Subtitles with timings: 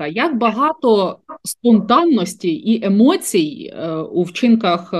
[0.00, 4.96] ласка, як багато спонтанності і емоцій е, у вчинках е,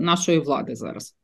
[0.00, 1.14] нашої влади зараз?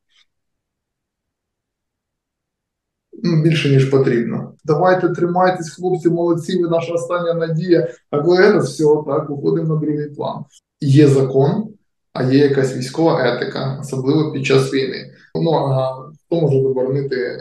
[3.23, 4.53] Ну, більше ніж потрібно.
[4.65, 7.89] Давайте тримайтесь, хлопці, молодці, ви наша остання надія.
[8.11, 10.45] А коли все, так, виходимо на другий план.
[10.81, 11.69] Є закон,
[12.13, 15.13] а є якась військова етика, особливо під час війни.
[15.35, 15.97] Ну а
[16.27, 17.39] хто може заборонити е,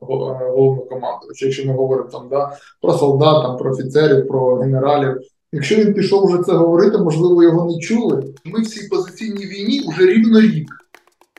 [0.00, 1.26] головну команду?
[1.42, 5.16] Якщо ми говоримо там да, про солдат, там, про офіцерів, про генералів.
[5.52, 8.34] Якщо він пішов вже це говорити, можливо, його не чули.
[8.44, 10.68] Ми в цій позиційній війні вже рівно рік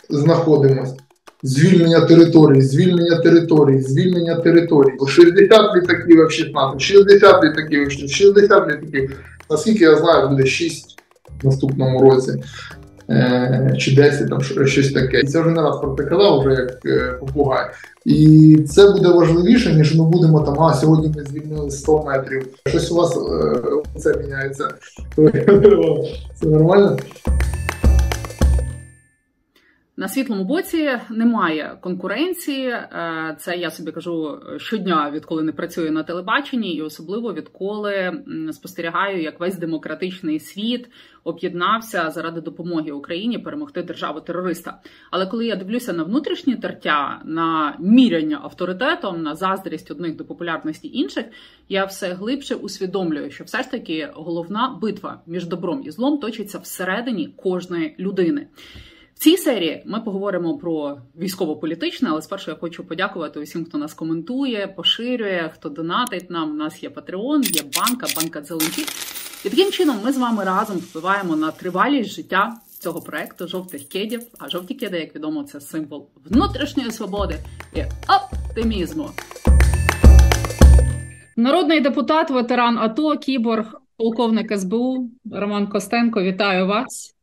[0.09, 0.95] знаходимося
[1.43, 4.93] звільнення територій, звільнення територій, звільнення територій.
[5.07, 9.19] 60 літаків F-16, 60 літаків, 60 літаків.
[9.49, 10.99] Наскільки я знаю, буде 6
[11.43, 12.43] в наступному році.
[13.09, 15.23] Е, чи 10, там щось таке.
[15.23, 17.65] Це вже не раз протикала, вже як е, попугай.
[18.05, 22.47] І це буде важливіше, ніж ми будемо там, а сьогодні ми звільнили 100 метрів.
[22.67, 24.67] Щось у вас е, це міняється.
[26.35, 26.97] Це нормально?
[29.99, 32.67] На світлому боці немає конкуренції.
[32.67, 39.21] Е, це я собі кажу щодня, відколи не працюю на телебаченні, і особливо відколи спостерігаю,
[39.21, 40.89] як весь демократичний світ
[41.23, 44.81] об'єднався заради допомоги Україні перемогти державу терориста.
[45.11, 50.89] Але коли я дивлюся на внутрішні тертя, на міряння авторитетом, на заздрість одних до популярності
[50.93, 51.25] інших,
[51.69, 56.57] я все глибше усвідомлюю, що все ж таки головна битва між добром і злом точиться
[56.57, 58.47] всередині кожної людини.
[59.17, 63.93] В цій серії ми поговоримо про військово-політичне, але спершу я хочу подякувати усім, хто нас
[63.93, 66.51] коментує, поширює, хто донатить нам.
[66.51, 68.81] У нас є Patreon, є банка, банка Зеленки.
[69.45, 74.21] І таким чином ми з вами разом впливаємо на тривалість життя цього проекту жовтих кедів.
[74.39, 77.35] А жовті кеди, як відомо, це символ внутрішньої свободи
[77.75, 79.09] і оптимізму.
[81.35, 86.21] Народний депутат, ветеран АТО, кіборг, полковник СБУ Роман Костенко.
[86.21, 87.16] Вітаю вас.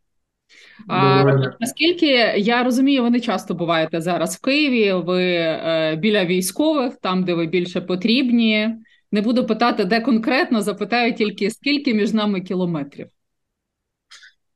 [0.88, 1.24] А,
[1.60, 4.92] Наскільки я розумію, ви не часто буваєте зараз в Києві.
[4.92, 8.76] Ви е, біля військових, там де ви більше потрібні.
[9.12, 13.06] Не буду питати, де конкретно, запитаю тільки скільки між нами кілометрів.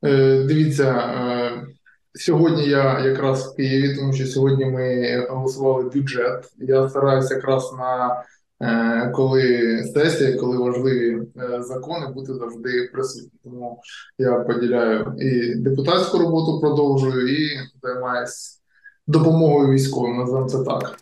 [0.03, 1.51] Е, Дивіться, е,
[2.13, 6.53] сьогодні я якраз в Києві, тому що сьогодні ми голосували бюджет.
[6.57, 8.23] Я стараюся якраз на
[9.13, 13.39] коли сесія, коли важливі е, закони, бути завжди присутні.
[13.43, 13.81] Тому
[14.17, 17.47] я поділяю і депутатську роботу продовжую, і
[17.83, 18.59] займаюся
[19.07, 20.17] допомогою військовим.
[20.17, 20.99] Називаємо це так.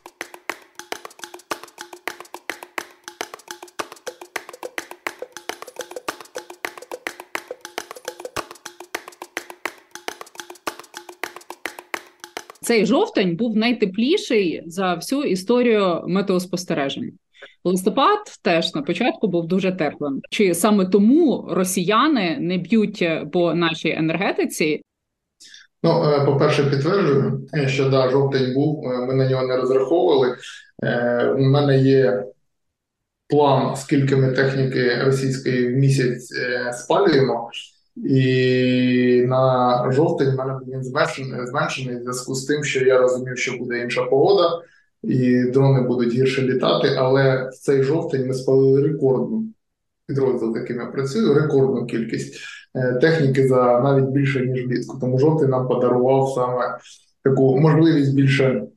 [12.61, 17.11] Цей жовтень був найтепліший за всю історію метеоспостережень.
[17.63, 20.21] Листопад теж на початку був дуже теплим.
[20.29, 24.81] Чи саме тому росіяни не б'ють по нашій енергетиці?
[25.83, 30.35] Ну, е, по-перше, підтверджую, що да, жовтень був, е, ми на нього не розраховували.
[30.83, 32.23] Е, у мене є
[33.27, 36.33] план, скільки ми техніки російської в місяць
[36.73, 37.49] спалюємо,
[37.95, 43.57] і на жовтень в мене він зменшений в зв'язку з тим, що я розумів, що
[43.57, 44.61] буде інша погода
[45.03, 46.87] і дрони будуть гірше літати.
[46.97, 49.45] Але в цей жовтень ми спалили рекордну
[50.07, 52.39] підрозділ, яким я працюю, рекордну кількість
[52.75, 54.99] е, техніки за навіть більше ніж влітку.
[54.99, 56.77] Тому жовтень нам подарував саме
[57.23, 58.67] таку можливість більше.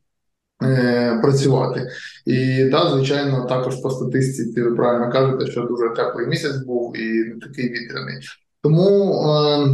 [0.63, 1.89] Е, працювати.
[2.27, 7.25] І так, звичайно, також по статистиці ви правильно кажете, що дуже теплий місяць був і
[7.25, 8.17] не такий вітряний.
[8.63, 9.15] Тому,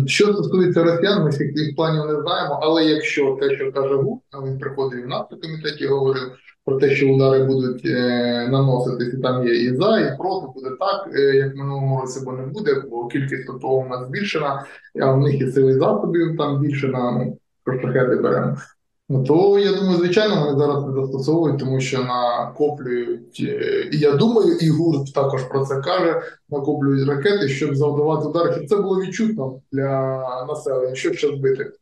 [0.05, 2.59] е, що стосується росіян, ми всіх їх планів не знаємо.
[2.63, 6.33] Але якщо те, що каже ГУ, а він приходив в нас на комітеті, говорив
[6.65, 10.77] про те, що удари будуть наноситися, наноситись, і там є і за, і проти буде
[10.81, 14.65] так, е, як в минулому році, бо не буде, бо кількість ППО у нас збільшена,
[15.03, 17.39] а в них і сили засобів там більше на ну,
[17.83, 18.57] шахети беремо.
[19.09, 24.13] Ну, то я думаю, звичайно, вони зараз не застосовують, тому що накоплюють, е, і я
[24.13, 29.01] думаю, і гурт також про це каже: накоплюють ракети, щоб завдавати удари, щоб це було
[29.01, 30.19] відчутно для
[30.49, 31.73] населення, щоб ще збити.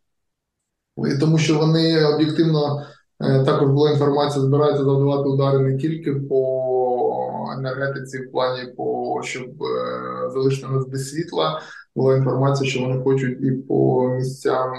[1.21, 2.87] Тому що вони об'єктивно
[3.21, 9.63] е, також була інформація, збираються завдавати удари не тільки по енергетиці, в плані по щоб
[9.63, 11.61] е, залишити нас без світла.
[11.97, 14.73] Була інформація, що вони хочуть і по місцям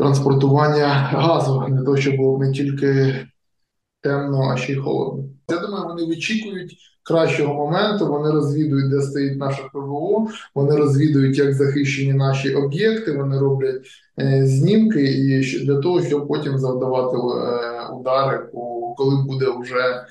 [0.00, 3.16] транспортування газу, для того, щоб було не тільки
[4.02, 5.24] темно, а ще й холодно.
[5.50, 8.06] Я думаю, вони вичікують кращого моменту.
[8.06, 10.28] Вони розвідують, де стоїть наше ПВО.
[10.54, 13.12] Вони розвідують, як захищені наші об'єкти.
[13.12, 13.82] Вони роблять
[14.20, 18.48] е, знімки і для того, щоб потім завдавати е, удари,
[18.96, 20.04] коли буде вже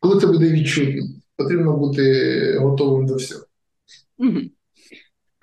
[0.00, 1.02] коли це буде відчутно.
[1.36, 3.44] потрібно бути готовим до всього.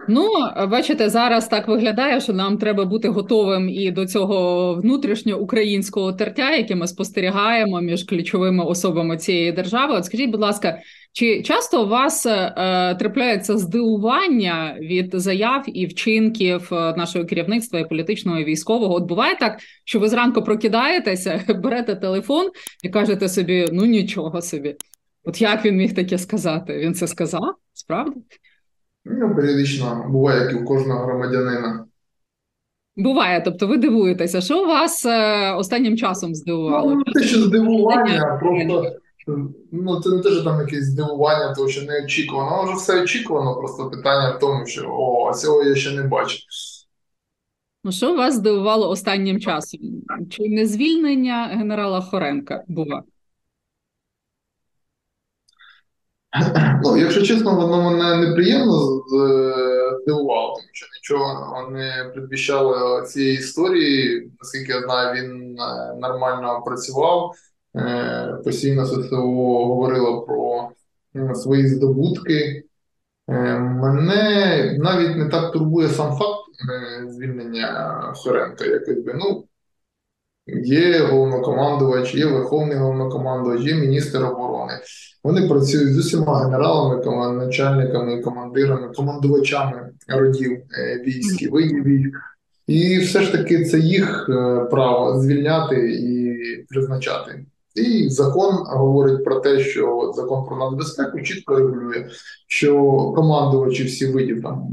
[0.07, 0.27] Ну,
[0.69, 6.75] бачите, зараз так виглядає, що нам треба бути готовим і до цього внутрішньоукраїнського тертя, яке
[6.75, 9.93] ми спостерігаємо між ключовими особами цієї держави.
[9.93, 10.79] От скажіть, будь ласка,
[11.13, 17.89] чи часто у вас е, трапляється здивування від заяв і вчинків е, нашого керівництва і
[17.89, 18.95] політичного і військового?
[18.95, 22.49] От буває так, що ви зранку прокидаєтеся, берете телефон
[22.83, 24.75] і кажете собі: ну нічого собі.
[25.23, 26.77] От як він міг таке сказати?
[26.77, 27.55] Він це сказав?
[27.73, 28.21] Справді?
[29.05, 31.85] Ну, періодично буває, як і у кожного громадянина.
[32.95, 36.95] Буває, тобто ви дивуєтеся, що у вас е, останнім часом здивувало?
[36.95, 38.91] Ну, те, що здивування, просто
[39.71, 42.49] ну, це не те, що там якесь здивування, тому що не очікувано.
[42.49, 46.39] Воно вже все очікувано, просто питання в тому, що о, цього я ще не бачив.
[47.83, 49.79] Ну, що вас здивувало останнім часом?
[50.29, 53.03] Чи не звільнення генерала Хоренка бува?
[56.83, 59.01] Ну, якщо чесно, воно мене неприємно
[60.01, 64.31] здивувало, тому що нічого не предвіщало цієї історії.
[64.39, 67.31] Наскільки я знаю, він е, нормально працював,
[67.75, 69.21] е, постійно ССО
[69.65, 70.69] говорило про
[71.35, 72.63] свої здобутки.
[73.29, 76.41] Е, мене навіть не так турбує сам факт
[77.07, 79.13] звільнення Хоренка, якось би.
[79.13, 79.43] Ну,
[80.47, 84.73] Є головнокомандувач, є верховний головнокомандувач, є міністр оборони.
[85.23, 92.09] Вони працюють з усіма генералами, начальниками, командирами, командувачами родів е, військ видів військ.
[92.67, 96.37] І все ж таки це їх е, право звільняти і
[96.69, 97.45] призначати.
[97.75, 102.07] І закон говорить про те, що закон про нацбезпеку чітко регулює,
[102.47, 102.75] що
[103.15, 104.67] командувачі всі видів там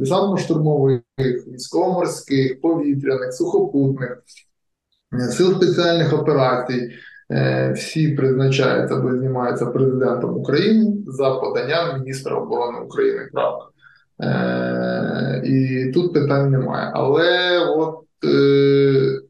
[0.00, 4.22] десантно-штурмових, військово-морських, повітряних, сухопутних,
[5.20, 6.92] сил спеціальних операцій.
[7.30, 13.28] Е, всі призначаються або знімаються президентом України за поданням міністра оборони України.
[13.32, 13.64] Правда.
[14.20, 16.90] Е, І тут питань немає.
[16.94, 19.20] Але от е,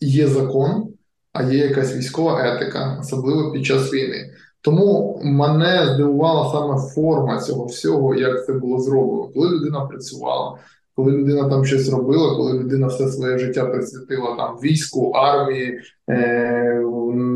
[0.00, 0.88] є закон,
[1.32, 4.30] а є якась військова етика, особливо під час війни.
[4.60, 10.58] Тому мене здивувала саме форма цього всього, як це було зроблено, коли людина працювала
[10.96, 16.82] коли людина там щось робила, коли людина все своє життя присвятила там війську, армії, е,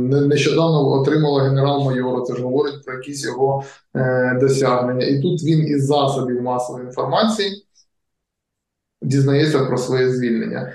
[0.09, 3.65] нещодавно отримала генерал-майора, це ж говорить про якісь його
[3.97, 5.07] е, досягнення.
[5.07, 7.67] І тут він із засобів масової інформації
[9.03, 10.73] дізнається про своє звільнення.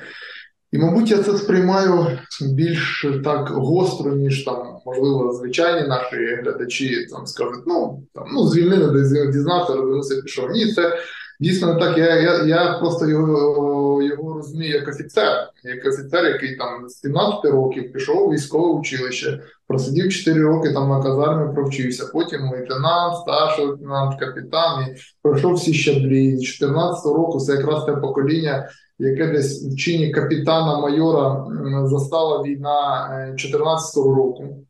[0.72, 7.26] І, мабуть, я це сприймаю більш так гостро, ніж там, можливо, звичайні наші глядачі там
[7.26, 10.50] скажуть, ну там ну звільнили, дізнався, розвернувся, пішов.
[10.52, 10.98] Ні, це
[11.40, 11.98] Дійсно, не так.
[11.98, 17.46] Я я, я просто його його розумію як офіцер, як офіцер, який там з 17
[17.46, 22.10] років пішов у військове училище, просидів 4 роки там на казармі, провчився.
[22.14, 26.38] Потім лейтенант, старший лейтенант, капітан і пройшов всі щаблі.
[26.38, 31.46] З 14 року це якраз те покоління, яке десь в чині капітана майора
[31.86, 34.66] застала війна 14 е, року.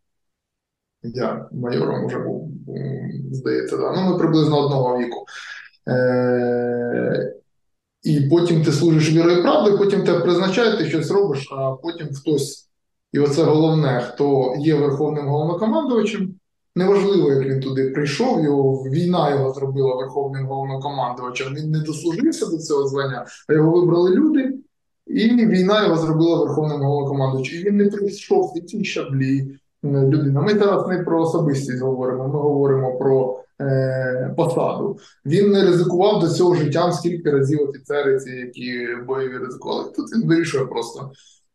[1.03, 2.51] Я майором вже був,
[3.31, 3.91] здається, да.
[3.91, 5.25] ну ми приблизно одного віку.
[5.87, 7.33] Е,
[8.03, 12.07] І потім ти служиш вірою і правдою, потім тебе призначають, ти щось робиш, а потім
[12.13, 12.69] хтось.
[13.13, 16.35] І оце головне, хто є верховним головнокомандувачем.
[16.75, 21.55] Неважливо, як він туди прийшов, його війна його зробила верховним головнокомандувачем.
[21.55, 24.53] Він не дослужився до цього звання, а його вибрали люди,
[25.07, 27.59] і війна його зробила верховним головнокомандувачем.
[27.59, 30.41] І він не прийшов в ці щаблі людина.
[30.41, 33.44] Ми зараз не про особистість говоримо, ми говоримо про е,
[34.37, 34.97] посаду.
[35.25, 39.91] Він не ризикував до цього життям скільки разів офіцери, ці, які бойові ризикували.
[39.95, 41.11] Тут він вирішує просто.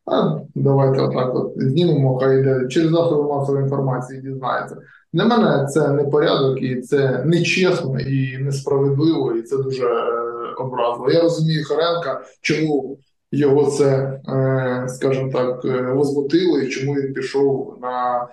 [0.07, 4.76] А давайте отак от знімемо, хай йде через засоби масової інформації дізнається.
[5.12, 11.11] Для мене це не порядок, і це нечесно і несправедливо, і це дуже е, образливо.
[11.11, 12.99] Я розумію Харенка, чому
[13.33, 18.26] його це, е, скажімо так, е, возмутило і чому він пішов на е,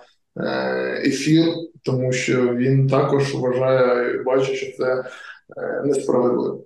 [1.04, 1.44] ефір,
[1.82, 5.04] тому що він також вважає, бачить, що це
[5.84, 6.64] несправедливо.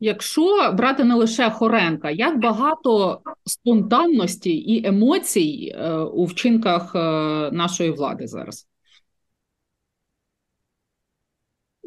[0.00, 5.76] Якщо брати не лише Хоренка, як багато спонтанності і емоцій
[6.12, 6.94] у вчинках
[7.52, 8.66] нашої влади зараз?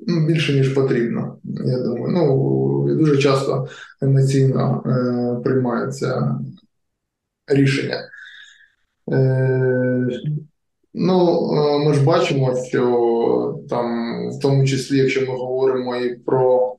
[0.07, 1.37] Ну, більше ніж потрібно.
[1.43, 3.67] Я думаю, ну дуже часто
[4.01, 6.39] емоційно е, приймаються
[7.47, 8.09] рішення.
[9.11, 10.07] Е,
[10.93, 16.69] Ну, е, ми ж бачимо, що там, в тому числі, якщо ми говоримо і про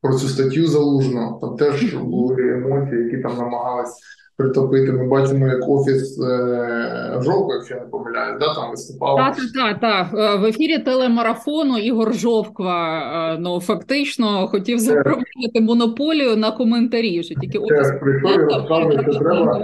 [0.00, 4.00] про цю статтю залужно, там теж були емоції, які там намагались
[4.40, 4.92] притопити.
[4.92, 9.16] Ми бачимо, як офіс е, Жовка, якщо я не помиляюсь, да, там виступав.
[9.16, 10.06] Так, так, так.
[10.14, 13.00] Е, в ефірі телемарафону Ігор Жовква
[13.34, 17.22] е, ну, фактично хотів запровадити монополію на коментарі.
[17.22, 19.56] що тільки офіс розказує, що треба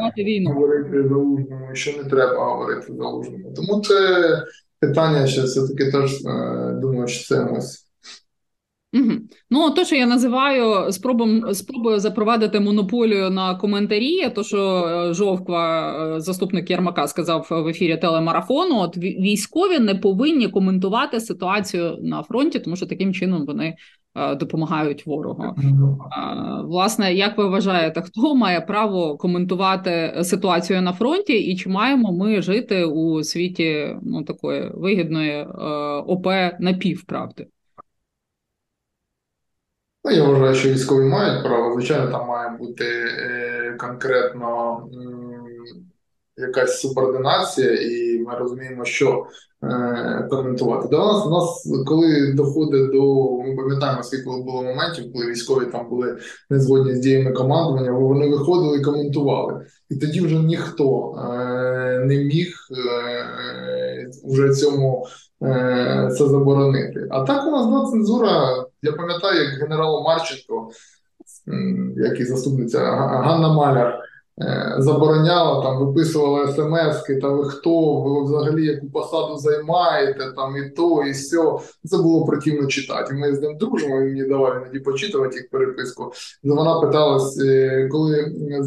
[0.52, 3.52] говорити залужному, що не треба говорити залужному.
[3.56, 3.94] Тому це
[4.80, 6.22] питання, що все-таки теж
[6.80, 7.85] думаю, що це ось.
[8.96, 9.12] Угу.
[9.50, 15.92] Ну, то, що я називаю спробом спробою запровадити монополію на коментарі, то що е, Жовква,
[16.16, 22.58] е, заступник Єрмака, сказав в ефірі телемарафону: от військові не повинні коментувати ситуацію на фронті,
[22.58, 23.76] тому що таким чином вони
[24.14, 25.44] е, допомагають ворогу.
[26.64, 32.42] Власне, як ви вважаєте, хто має право коментувати ситуацію на фронті, і чи маємо ми
[32.42, 35.46] жити у світі ну такої вигідної
[36.06, 36.26] ОП
[36.60, 37.46] напівправди?
[40.06, 41.72] Ну, я вважаю, що військові мають право.
[41.72, 44.80] Звичайно, там має бути е, конкретно
[46.36, 49.26] якась субординація, і ми розуміємо, що
[49.62, 50.88] е, коментувати.
[50.88, 55.88] До нас у нас, коли доходить до ми пам'ятаємо, скільки було моментів, коли військові там
[55.88, 56.16] були
[56.50, 59.66] не згодні з діями командування, бо вони виходили і коментували.
[59.90, 62.54] І тоді вже ніхто е, не міг
[64.24, 65.06] вже цьому
[66.18, 67.06] це заборонити.
[67.10, 68.65] А так у нас да, цензура.
[68.82, 70.70] Я пам'ятаю, як генерал Марченко,
[71.96, 74.02] як і заступниця Ганна Маляр.
[74.42, 80.70] Е, забороняла, там виписувала смски, та ви хто, ви взагалі яку посаду займаєте, там і
[80.70, 81.58] то, і все.
[81.84, 83.14] Це було противно читати.
[83.14, 86.12] Ми з ним дружимо, він мені давав іноді почитувати їх переписку.
[86.42, 88.62] Вона питалась, е, коли е,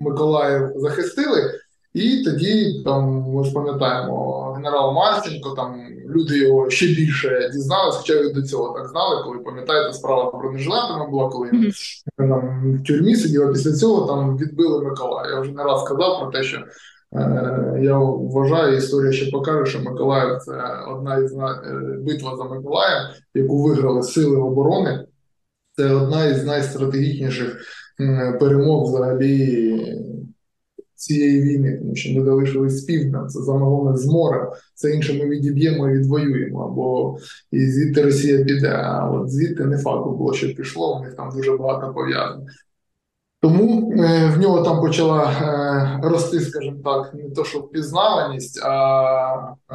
[0.00, 1.54] Миколаїв захистили.
[1.94, 8.14] І тоді там ми ж пам'ятаємо генерал Марченко, там люди його ще більше дізналися, хоча
[8.14, 11.72] й до цього так знали, коли пам'ятаєте, справа про бронежилетами була, коли він
[12.16, 15.34] там в тюрмі сидів, а після цього там відбили Миколаїв.
[15.34, 16.58] Я вже не раз сказав про те, що
[17.14, 20.52] е, я вважаю, історія ще покаже, що Миколаїв це
[20.88, 21.38] одна із е,
[22.06, 25.04] битва за Миколаїв, яку виграли сили оборони.
[25.76, 27.56] Це одна із найстратегічніших
[28.40, 29.80] перемог взагалі
[30.98, 35.28] цієї війни, тому що ми залишились з півдня, це замовлено з моря, це інше ми
[35.28, 37.18] відіб'ємо і відвоюємо, або
[37.50, 38.68] і звідти Росія піде.
[38.68, 42.46] А от звідти не факт було, що пішло, у них там дуже багато пов'язано.
[43.40, 45.32] Тому е, в нього там почала
[46.02, 49.74] е, рости, скажімо так, не то, що впізнаваність, а е,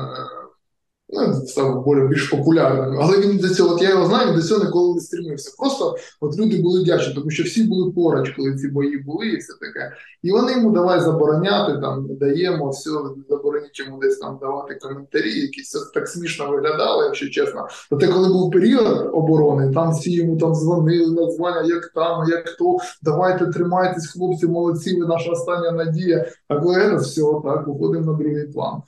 [1.13, 2.99] ну, став більш популярним.
[3.01, 5.55] Але він до цього, от я його знаю, він до цього ніколи не стримився.
[5.57, 9.37] Просто от люди були вдячні, тому що всі були поруч, коли ці бої були, і
[9.37, 9.91] все таке.
[10.23, 12.89] І вони йому давай забороняти, там даємо все,
[13.29, 17.67] забороніть йому десь там давати коментарі, якісь це так смішно виглядало, якщо чесно.
[17.89, 22.77] Проте, коли був період оборони, там всі йому там дзвонили, названня, як там, як хто,
[23.01, 26.25] давайте тримайтесь, хлопці, молодці, ви наша остання надія.
[26.47, 28.81] А коли це все так, виходимо на другий план.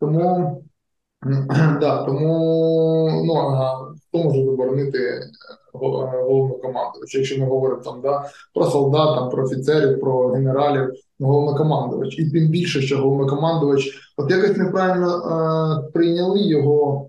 [0.00, 0.62] Тому.
[1.80, 2.28] Да, тому
[3.26, 3.34] ну,
[4.08, 5.20] хто може заборонити
[5.72, 7.00] головну команду?
[7.14, 8.24] якщо ми говоримо там да,
[8.54, 12.18] про солдат, там, про офіцерів, про генералів, ну, головнокомандувач.
[12.18, 17.08] І тим більше, що головнокомандувач, от якось неправильно е, прийняли його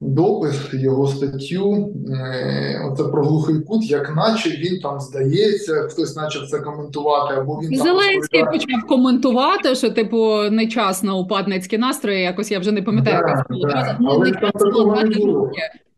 [0.00, 6.46] допис, його статтю, е, оце про глухий кут, як наче він там здається, хтось почав
[6.46, 12.22] це коментувати, або він Зеленський там почав коментувати, що типу не час на упадницькі настрої.
[12.22, 13.96] Якось я вже не пам'ятаю, да, як да.
[14.00, 15.50] Ну, не там такого не було.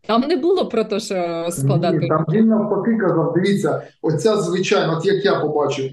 [0.07, 1.97] Там не було про те, що складати.
[1.97, 5.91] Ні, Там він навпаки казав, дивіться, оця звичайна, от як я побачив,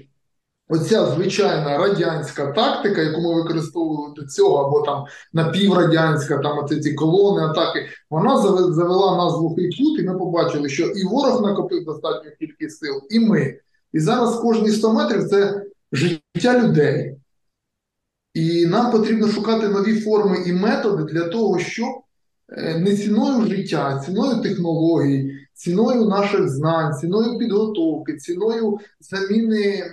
[0.71, 6.93] Оця звичайна радянська тактика, яку ми використовували до цього, або там напіврадянська, там оці ці
[6.93, 8.37] колони, атаки, вона
[8.73, 13.01] завела нас в глухий кут, і ми побачили, що і ворог накопив достатню кількість сил,
[13.09, 13.59] і ми.
[13.93, 17.15] І зараз кожні 100 метрів це життя людей.
[18.33, 21.89] І нам потрібно шукати нові форми і методи для того, щоб
[22.49, 29.83] е, не ціною життя, ціною технологій, ціною наших знань, ціною підготовки, ціною заміни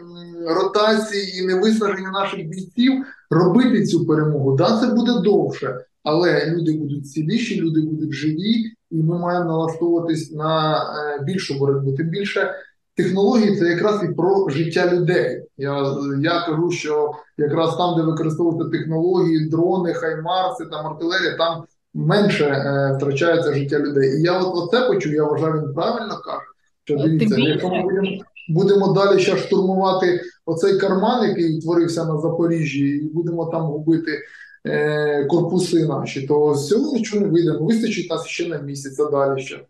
[0.49, 2.93] ротації і невиснаження наших бійців
[3.31, 4.57] робити цю перемогу.
[4.57, 10.33] Да, це буде довше, але люди будуть ціліші, люди будуть живі, і ми маємо налаштовуватись
[10.33, 11.93] на е, більшу боротьбу.
[11.93, 12.55] Тим більше
[12.95, 15.43] технології це якраз і про життя людей.
[15.59, 21.65] Я я кажу, що якраз там, де використовуються технології, дрони, хаймарси, там артилерія, там
[21.97, 24.19] менше е, втрачається життя людей.
[24.19, 26.47] І я от оце почув, я вважаю, він правильно каже.
[26.85, 32.89] Що дивіться, якщо ми будемо будемо далі ще штурмувати оцей карман, який утворився на Запоріжжі,
[32.89, 34.19] і будемо там губити
[34.67, 37.53] е, корпуси наші, то з цього нічого не вийде.
[37.53, 39.65] Ну, вистачить нас ще на місяць, а далі ще.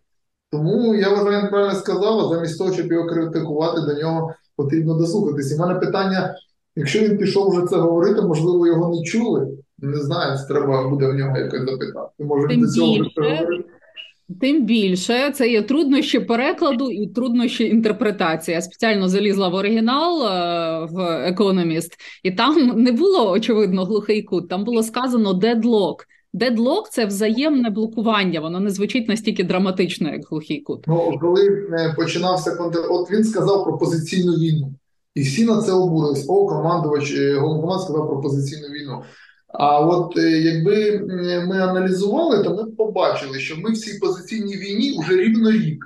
[0.51, 5.53] Тому я вважаю, він правильно сказав, замість того, щоб його критикувати, до нього потрібно дослухатись.
[5.53, 6.35] І в мене питання:
[6.77, 9.49] якщо він пішов вже це говорити, можливо, його не чули.
[9.79, 12.11] Не знаю, це треба буде в нього якось запитати.
[12.19, 13.49] Може, Тим до цього більше.
[14.41, 18.55] Тим більше це є труднощі перекладу і труднощі інтерпретації.
[18.55, 20.99] Я спеціально залізла в оригінал е, в
[21.33, 21.91] Economist,
[22.23, 24.49] і там не було очевидно глухий кут.
[24.49, 25.95] Там було сказано deadlock.
[26.35, 28.41] Deadlock– це взаємне блокування.
[28.41, 30.85] Воно не звучить настільки драматично, як глухий кут.
[30.87, 32.79] Ну, коли е, починався контр...
[32.91, 34.75] от він сказав про позиційну війну,
[35.15, 36.27] і всі на це обурились.
[36.29, 39.03] О, командувач, е, головкоманд сказав про позиційну війну.
[39.59, 40.99] А от е, якби
[41.47, 45.85] ми аналізували, то ми б побачили, що ми в цій позиційній війні вже рівно рік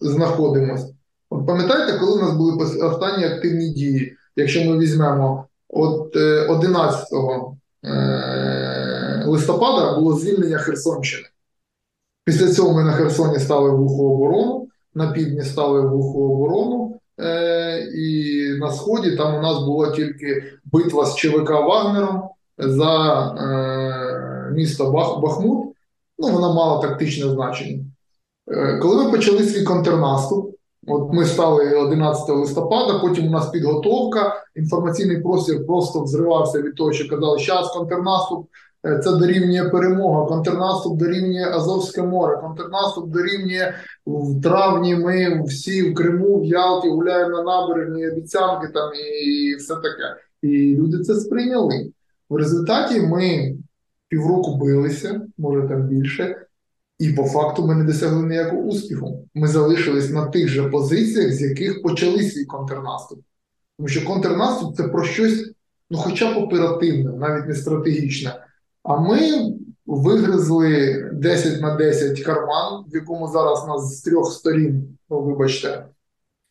[0.00, 0.94] знаходимося.
[1.30, 7.06] От пам'ятаєте, коли у нас були останні активні дії, якщо ми візьмемо от е, 11
[7.84, 11.28] е, листопада було звільнення Херсонщини.
[12.24, 17.78] Після цього ми на Херсоні стали в глуху оборону, на півдні стали в оборону, е,
[17.94, 22.22] і на сході там у нас була тільки битва з ЧВК Вагнером
[22.58, 25.74] за е, місто Бах, Бахмут.
[26.18, 27.84] Ну, вона мала тактичне значення.
[28.50, 30.54] Е, коли ми почали свій контрнаступ,
[30.86, 36.92] от ми стали 11 листопада, потім у нас підготовка, інформаційний простір просто взривався від того,
[36.92, 38.46] що казали, зараз контрнаступ
[38.86, 43.72] е, це дорівнює перемога, контрнаступ дорівнює Азовське море, контрнаступ дорівнює
[44.06, 44.94] в травні.
[44.94, 48.90] Ми всі в Криму, в Ялті гуляємо на набережні, обіцянки там
[49.24, 50.16] і все таке.
[50.42, 51.90] І люди це сприйняли.
[52.30, 53.56] В результаті ми
[54.08, 56.44] півроку билися, може там більше.
[56.98, 59.28] І по факту ми не досягли ніякого успіху.
[59.34, 63.20] Ми залишились на тих же позиціях, з яких почали свій контрнаступ.
[63.76, 65.52] Тому що контрнаступ це про щось,
[65.90, 68.44] ну, хоча б оперативне, навіть не стратегічне.
[68.82, 69.18] А ми
[69.86, 75.86] вигризли 10 на 10 карман, в якому зараз нас з трьох сторін, ну вибачте,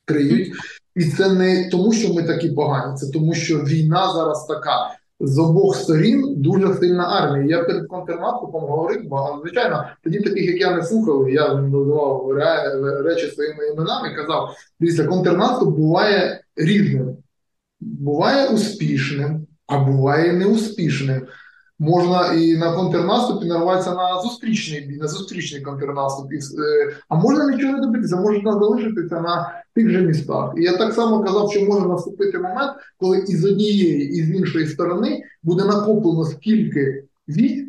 [0.06, 0.54] криють.
[0.96, 4.97] І це не тому, що ми такі погані, це тому, що війна зараз така.
[5.20, 7.58] З обох сторін дуже сильна армія.
[7.58, 13.02] Я перед контрнаступом говорив, бо звичайно, тоді таких, як я не слухав, я називав ре-
[13.04, 14.50] речі своїми іменами, казав:
[14.80, 17.18] дивіться, контрнаступ буває різним,
[17.80, 21.22] буває успішним, а буває неуспішним.
[21.80, 27.74] Можна і на контрнаступі нарватися на зустрічний бій, на зустрічний контрнаступ, е, а можна нічого
[27.74, 30.54] не добитися, можна залишитися на тих же містах.
[30.58, 34.30] І я так само казав, що може наступити момент, коли і з однієї, і з
[34.30, 37.66] іншої сторони буде накоплено скільки військ,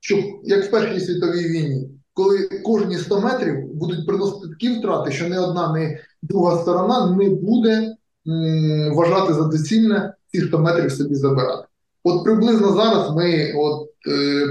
[0.00, 5.28] щоб як в Першій світовій війні, коли кожні 100 метрів будуть приносити такі втрати, що
[5.28, 7.94] ні одна, ні друга сторона не буде
[8.28, 11.64] м, вважати за доцільне ці 100 метрів собі забирати.
[12.04, 13.88] От приблизно зараз ми от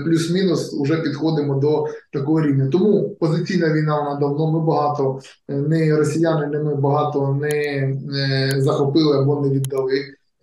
[0.06, 2.68] плюс-мінус вже підходимо до такого рівня.
[2.72, 8.56] Тому позиційна війна вона давно ми багато е, не росіяни, не ми багато не е,
[8.58, 9.94] захопили або не віддали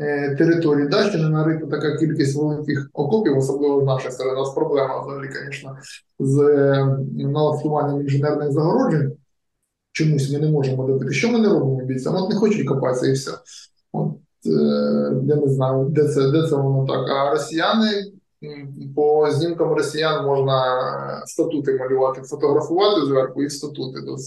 [0.00, 0.88] е, території.
[0.88, 4.36] Да, ще не нарита така кількість великих окопів, особливо з нашої сторони.
[4.36, 5.76] У нас проблема взагалі, звісно,
[6.18, 9.12] з е, налаштуванням інженерних загороджень.
[9.92, 11.12] Чомусь ми не можемо добити.
[11.12, 12.14] Що ми не робимо бійцям?
[12.16, 13.30] От не хочуть копатися і все.
[13.92, 14.12] От,
[14.46, 14.50] е,
[15.24, 17.08] я не знаю, де це, де це воно так.
[17.08, 18.12] А росіяни
[18.96, 20.62] по знімкам росіян можна
[21.26, 23.98] статути малювати, фотографувати зверху і статути.
[24.06, 24.22] Тобто,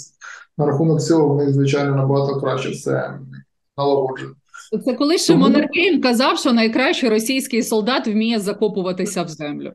[0.57, 3.19] на рахунок цього в них, звичайно, набагато краще все
[3.77, 4.31] налагоджено.
[4.85, 9.73] Це коли ще Тому- Маннергейм казав, що найкращий російський солдат вміє закопуватися в землю.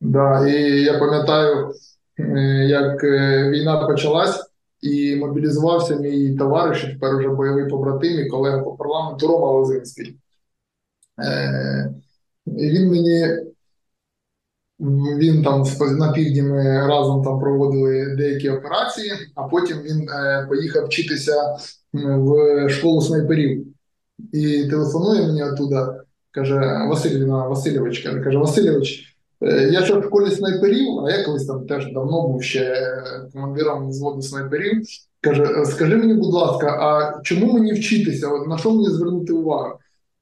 [0.00, 1.72] Да, і я пам'ятаю,
[2.18, 8.58] е, як е, війна почалась, і мобілізувався мій товариш, тепер уже бойовий побратим і колега
[8.58, 10.16] по парламенту Рома Лозинський.
[11.24, 11.94] Е,
[12.46, 13.26] він мені,
[15.18, 15.64] він там
[15.98, 21.56] на півдні ми разом там проводили деякі операції, а потім він е, поїхав вчитися
[21.92, 23.66] в школу снайперів.
[24.32, 30.30] І телефонує мені оттуда, каже Васильівна Васильович, каже, каже Васильович, е, я що в школі
[30.30, 34.82] снайперів, а я колись там теж давно був ще е, командиром взводу снайперів.
[35.20, 38.28] Каже, «Е, скажи мені, будь ласка, а чому мені вчитися?
[38.28, 39.78] От на що мені звернути увагу?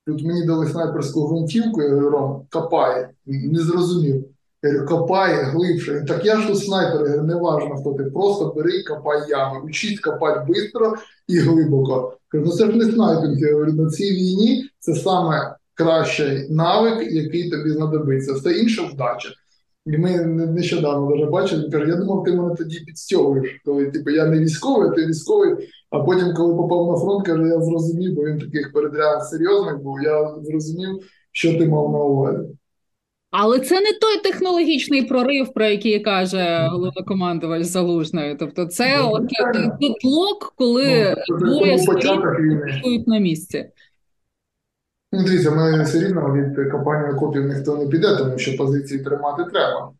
[0.07, 4.25] Тут мені дали снайперську гвинтівку, я говорю, Ром, копай, не зрозумів.
[4.63, 5.95] Я копай глибше.
[5.95, 9.61] Він, Так я ж тут снайпер, не важно, хто ти, просто бери і копай ями.
[9.65, 10.95] Учись копати швидко
[11.29, 12.17] і глибоко.
[12.29, 13.39] Кажу, ну це ж не снайпінг.
[13.39, 18.33] Я говорю, на цій війні це саме кращий навик, який тобі знадобиться.
[18.33, 19.29] Все інше вдача.
[19.87, 24.27] І ми нещодавно даже бачили, каже, я думав, ти мене тоді підстьовуєш, коли типу, я
[24.27, 25.69] не військовий, а ти військовий.
[25.91, 30.03] А потім, коли попав на фронт, каже, я зрозумів, бо він таких передряг серйозних був,
[30.03, 30.99] я зрозумів,
[31.33, 32.49] що ти мав на увазі.
[33.31, 38.35] Але це не той технологічний прорив, про який каже головнокомандувач Залужної.
[38.35, 39.23] Тобто, це ну, от
[40.05, 43.71] блок, коли ну, двоє сторін на місці.
[45.13, 49.45] Ну, Дивіться, ми все рівно від компанії окопів ніхто не піде, тому що позиції тримати
[49.45, 49.93] треба.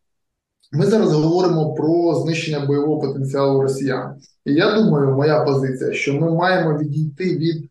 [0.73, 4.17] Ми зараз говоримо про знищення бойового потенціалу росіян.
[4.45, 7.71] І я думаю, моя позиція, що ми маємо відійти від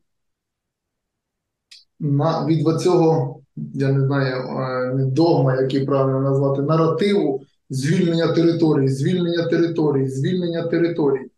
[2.00, 3.39] на, від цього,
[3.74, 10.68] я не знаю, е, не догма, який правильно назвати, наративу звільнення територій, звільнення територій, звільнення
[10.68, 11.32] територій.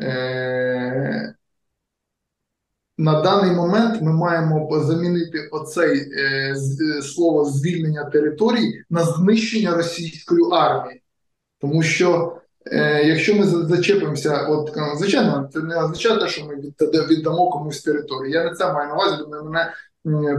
[0.00, 1.34] Е,
[2.98, 6.54] на даний момент ми маємо замінити оцей е,
[6.98, 11.02] е, слово звільнення територій на знищення російської армії.
[11.60, 16.56] Тому що е, якщо ми зачепимося, от звичайно, це не означає, що ми
[17.06, 18.32] віддамо комусь територію.
[18.32, 19.72] Я не це маю на увазі, думаю, мене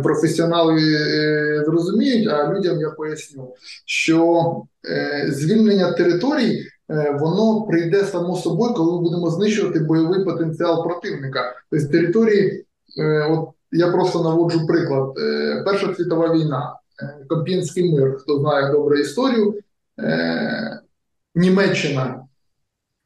[0.03, 3.53] професіонали е, зрозуміють, а людям я поясню,
[3.85, 6.63] що е, звільнення територій.
[6.89, 11.53] Е, воно прийде само собою, коли ми будемо знищувати бойовий потенціал противника.
[11.71, 12.65] Тобто території,
[13.29, 15.13] от я просто наводжу приклад:
[15.65, 16.75] Перша світова війна,
[17.29, 19.59] Комп'єнський мир, хто знає добру історію,
[21.35, 22.23] Німеччина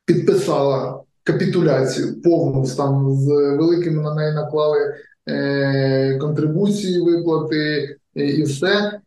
[0.05, 5.05] підписала капітуляцію повну там з великими на неї наклали Е,
[6.21, 8.99] контрибуції, виплати і все.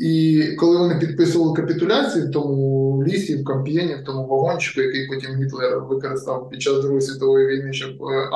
[0.00, 5.42] І коли вони підписували капітуляцію в тому лісі, в Камп'єні, в тому вагончику, який потім
[5.42, 8.28] Гітлер використав під час Другої світової війни, щоб е,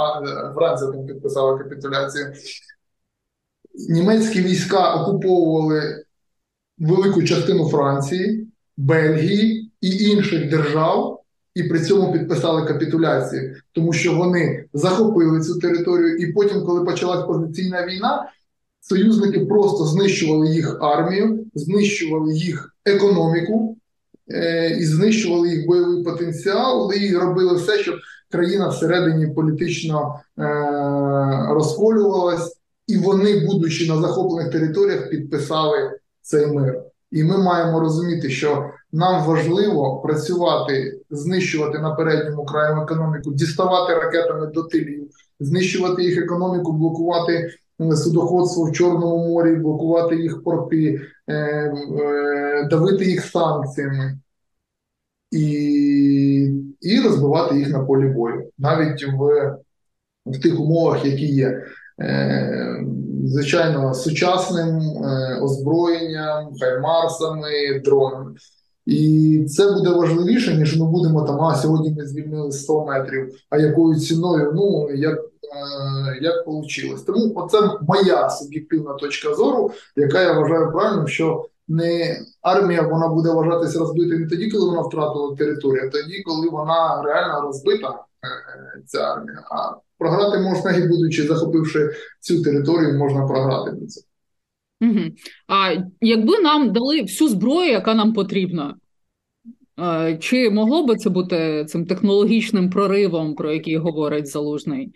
[0.55, 2.33] Франція там підписала капітуляцію,
[3.89, 6.05] німецькі війська окуповували
[6.79, 11.14] велику частину Франції, Бельгії і інших держав
[11.55, 17.27] і при цьому підписали капітуляцію, тому що вони захопили цю територію, і потім, коли почалась
[17.27, 18.31] позиційна війна,
[18.81, 23.77] союзники просто знищували їх армію, знищували їх економіку
[24.31, 27.95] е і знищували їх бойовий потенціал, і робили все, щоб
[28.31, 36.83] країна всередині політично е розколювалась, і вони, будучи на захоплених територіях, підписали цей мир.
[37.15, 44.47] І ми маємо розуміти, що нам важливо працювати, знищувати на передньому краю економіку, діставати ракетами
[44.47, 45.09] до тилів,
[45.41, 47.51] знищувати їх економіку, блокувати
[47.95, 54.19] судоходство в Чорному морі, блокувати їх порти, е, е, давити їх санкціями
[55.31, 55.45] і
[56.81, 59.53] і розбивати їх на полі бою, навіть в,
[60.27, 61.65] в тих умовах, які є.
[62.01, 62.85] Е,
[63.25, 68.35] звичайно, сучасним е, озброєнням, хаймарсами, дронами.
[68.87, 73.59] І це буде важливіше, ніж ми будемо там, а сьогодні ми звільнили 100 метрів, а
[73.59, 76.97] якою ціною, ну як е, як вийшло.
[77.07, 83.31] Тому оце моя суб'єктивна точка зору, яка я вважаю правильним, що не армія вона буде
[83.31, 88.05] вважатися розбитою не тоді, коли вона втратила територію, а тоді, коли вона реально розбита,
[88.87, 89.39] ця армія.
[89.51, 94.01] А програти можна і будучи захопивши цю територію, можна програти до це.
[94.81, 95.01] Угу.
[95.49, 98.77] А якби нам дали всю зброю, яка нам потрібна,
[100.21, 104.95] чи могло би це бути цим технологічним проривом, про який говорить Залужний?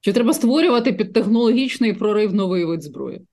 [0.00, 3.26] Чи треба створювати під технологічний прорив новий вид зброї?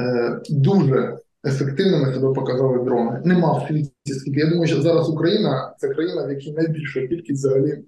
[0.00, 3.22] Е, дуже ефективними себе показали дрони.
[3.24, 4.40] Нема в світі скільки.
[4.40, 7.78] Я думаю, що зараз Україна це країна, в якій найбільша кількість взагалі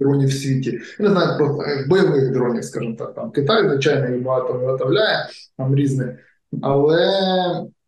[0.00, 0.80] дронів в світі.
[0.98, 3.14] Я не знаю про е, бойових дронів, скажімо так.
[3.14, 6.08] Там Китай, звичайно, їх багато виготовляє, там різних,
[6.62, 7.10] але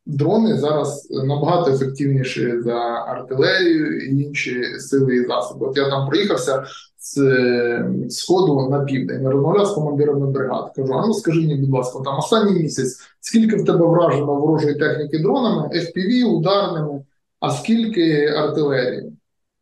[0.06, 2.74] дрони зараз набагато ефективніші за
[3.08, 5.66] артилерію і інші сили і засоби.
[5.66, 6.64] От я там проїхався
[7.00, 10.72] з сходу на південь, розмовляв з командирами бригад.
[10.76, 14.74] Кажу: а ну скажи мені, будь ласка, там останній місяць, скільки в тебе вражено ворожої
[14.74, 17.02] техніки дронами, FPV, ударними,
[17.40, 19.12] а скільки артилерії?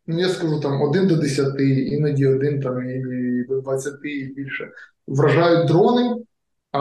[0.07, 4.70] Ну, я скажу там один до 10, іноді один там і до 20 і більше.
[5.07, 6.16] Вражають дрони,
[6.72, 6.79] а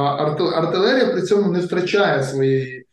[0.55, 2.87] артилерія при цьому не втрачає своєї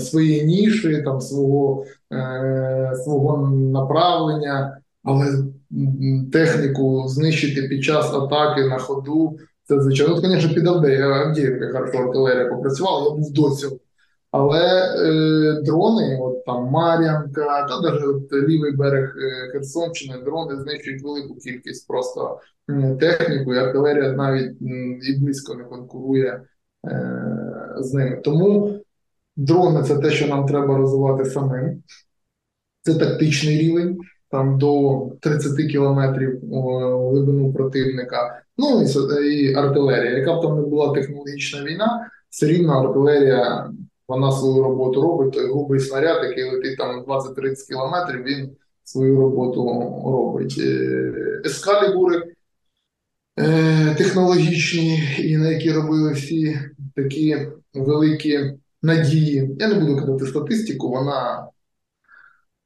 [0.00, 5.26] свої ніші, там свого е, свого направлення, але
[6.32, 9.38] техніку знищити під час атаки на ходу.
[9.64, 13.48] Це звичайно, звісно, під Авдіївка хорошо артилерія попрацювала, я був до.
[14.30, 21.34] Але е, дрони, от там Мар'янка, та навіть лівий берег е, Херсонщини, дрони знищують велику
[21.34, 22.40] кількість просто
[23.00, 24.56] техніку, і артилерія навіть
[25.08, 26.42] і близько не конкурує
[26.86, 28.16] е, з ними.
[28.24, 28.80] Тому
[29.36, 31.82] Дрони це те, що нам треба розвивати самим.
[32.82, 33.98] Це тактичний рівень.
[34.32, 36.40] Там до 30 кілометрів
[37.10, 38.42] глибину противника.
[38.58, 40.18] Ну і, і артилерія.
[40.18, 43.70] Яка б там не була технологічна війна, все рівно артилерія
[44.08, 45.34] вона свою роботу робить.
[45.34, 48.50] Той грубий снаряд, який летить там 20-30 кілометрів, він
[48.84, 49.64] свою роботу
[50.06, 50.56] робить.
[50.58, 51.12] Е,
[51.44, 52.22] ескалібури
[53.38, 56.58] е, технологічні, і на які робили всі
[56.96, 57.36] такі
[57.74, 59.56] великі надії.
[59.58, 61.48] Я не буду казати статистику, вона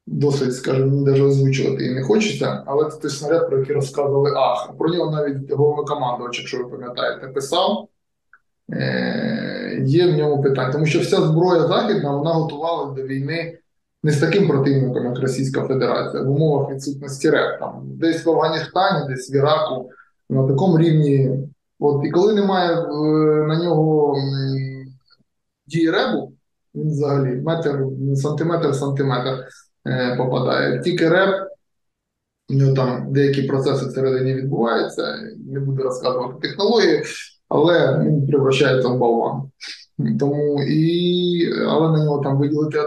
[0.07, 4.71] досить, скажімо, навіть озвучувати і не хочеться, але це той снаряд, про який розказували Ах.
[4.79, 7.89] Про нього навіть головнокомандувач, якщо ви пам'ятаєте, писав.
[8.73, 13.59] Е, Є в ньому питання, тому що вся зброя західна вона готувалася до війни
[14.03, 17.61] не з таким противником, як Російська Федерація, в умовах відсутності РЕП.
[17.61, 19.91] Там десь в Афганістані, десь в Іраку,
[20.31, 21.31] на такому рівні.
[21.79, 22.87] От І коли немає е,
[23.47, 24.17] на нього
[25.67, 26.33] дії ребу,
[26.75, 29.45] він взагалі метр, сантиметр, сантиметр
[29.87, 30.81] е, попадає.
[30.81, 31.31] Тільки реб,
[32.51, 35.19] у нього там деякі процеси всередині відбуваються,
[35.53, 37.03] не буду розказувати технології,
[37.49, 39.43] але він превращається в болван.
[40.21, 42.79] Тому і але на нього там виділити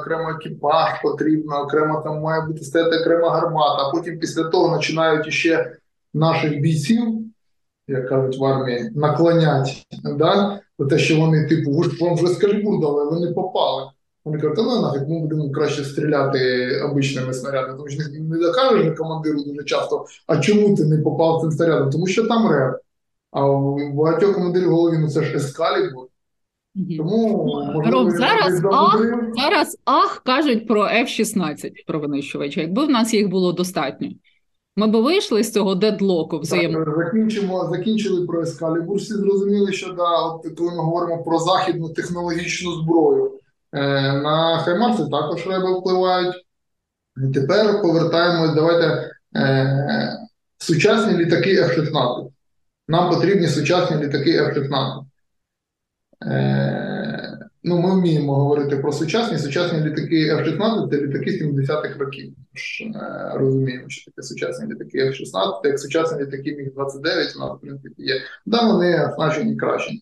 [0.00, 3.82] окремо екіпаж потрібно, окремо там має бути стояти окрема гармата.
[3.82, 5.76] А потім після того починають іще
[6.14, 7.02] наших бійців,
[7.88, 9.86] як кажуть в армії, наклонять
[10.16, 10.60] да?
[10.90, 13.90] те, що вони, типу, вам вже скальбур дали, ви не попали.
[14.24, 17.76] Вони кажуть, та ну нафіг, ми будемо краще стріляти обичними снарядами.
[17.76, 21.90] Тому що не докажеш командиру дуже часто, а чому ти не попав цим снарядом?
[21.90, 22.76] Тому що там реп.
[23.30, 26.06] А у багатьох командирів в голові ну це ж ескалібур.
[26.96, 29.00] Тому можливо, Ром, зараз ах,
[29.34, 32.60] зараз ах кажуть про F-16, про винищувача.
[32.60, 34.08] Якби в нас їх було достатньо.
[34.76, 36.84] Ми би вийшли з цього дедлоку взаємно.
[36.96, 38.96] Закінчимо, закінчили про Ескалібур.
[38.96, 43.32] Всі зрозуміли, що да, от коли ми говоримо про західну технологічну зброю,
[43.80, 46.44] на Хаймарси також реби впливають.
[47.16, 50.18] І тепер повертаємось, давайте е,
[50.58, 52.30] сучасні літаки F-16.
[52.88, 55.04] Нам потрібні сучасні літаки F-16.
[56.26, 59.38] Е, ну, Ми вміємо говорити про сучасні.
[59.38, 62.32] Сучасні літаки F-16 це літаки 70-х років.
[62.52, 67.60] Тож, е, розуміємо, що таке сучасні літаки F-16, як сучасні літаки Міг-29 у нас, в
[67.60, 68.14] принципі, є.
[68.46, 69.92] Да, вони оснащені краще.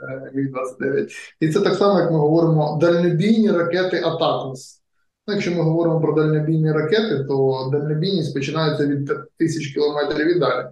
[0.00, 1.08] Е, Міг-29.
[1.40, 4.80] І це так само, як ми говоримо, дальнобійні ракети Атакмс.
[5.26, 10.66] Ну, Якщо ми говоримо про дальнобійні ракети, то дальнобійність починається від тисяч кілометрів і далі.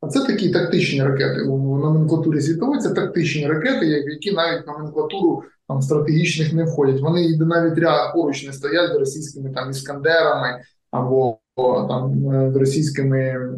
[0.00, 1.42] А це такі тактичні ракети.
[1.42, 7.00] У номенклатурі світової це тактичні ракети, які навіть номенклатуру там, стратегічних не входять.
[7.00, 11.38] Вони навіть ряд поруч не стоять з російськими там іскандерами або
[11.88, 12.12] там
[12.52, 13.50] з російськими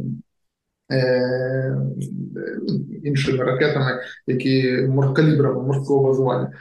[3.05, 6.53] іншими ракетами, які калібрами морського базування.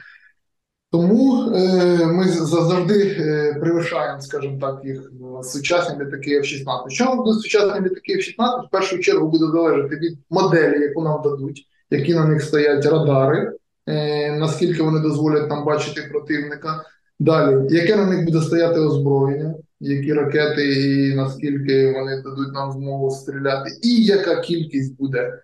[0.94, 5.12] Тому е, ми завжди е, перевищаємо, скажімо так, їх
[5.44, 6.90] сучасні літаки F-16.
[6.90, 11.68] Що будуть сучасні літаки F-16, в першу чергу буде залежати від моделі, яку нам дадуть,
[11.90, 13.52] які на них стоять радари,
[13.88, 16.84] е, наскільки вони дозволять нам бачити противника.
[17.24, 23.12] Далі, яке на них буде стояти озброєння, які ракети, і наскільки вони дадуть нам змогу
[23.12, 25.40] стріляти, і яка кількість буде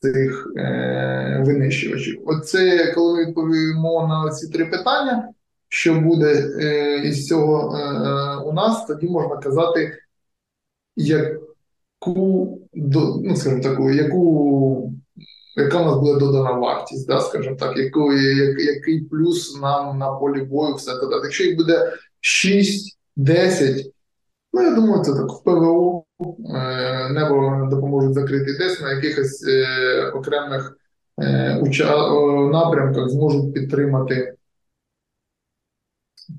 [0.00, 2.22] цих е, винищувачів.
[2.26, 5.28] Оце коли ми відповімо на ці три питання,
[5.68, 9.98] що буде е, із цього е, е у нас, тоді можна казати,
[10.96, 14.92] яку ну, скажімо таку, яку.
[15.56, 20.12] Яка у нас буде додана вартість, да, скажімо так, яку, я, який плюс нам на
[20.12, 21.20] полі бою все додати.
[21.24, 21.92] Якщо їх буде
[23.18, 23.84] 6-10,
[24.52, 26.04] ну я думаю, це так в ПВО
[26.54, 30.76] Е, небо допоможуть закрити десь на якихось е, окремих
[31.22, 31.62] е,
[32.52, 34.34] напрямках зможуть підтримати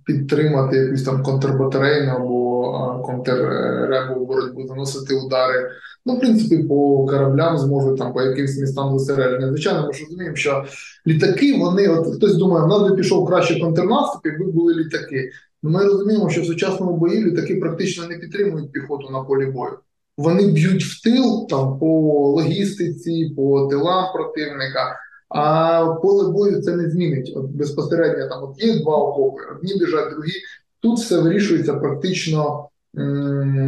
[0.05, 5.71] підтримати якусь там контрбатарейну або контрребу боротьбу, заносити удари.
[6.05, 9.47] Ну, в принципі, по кораблям зможуть там по якимось містам зосередження.
[9.47, 10.65] Звичайно, ми ж розуміємо, що
[11.07, 15.31] літаки, вони, от хтось думає, в нас би пішов краще контрнаступ, якби були літаки.
[15.63, 19.77] Ми розуміємо, що в сучасному бої літаки практично не підтримують піхоту на полі бою.
[20.17, 21.87] Вони б'ють в тил там по
[22.35, 24.95] логістиці, по тилам противника,
[25.29, 27.33] а поле бою це не змінить.
[27.35, 30.31] От Безпосередньо там от є два окопи, одні біжать, другі.
[30.79, 32.69] Тут все вирішується практично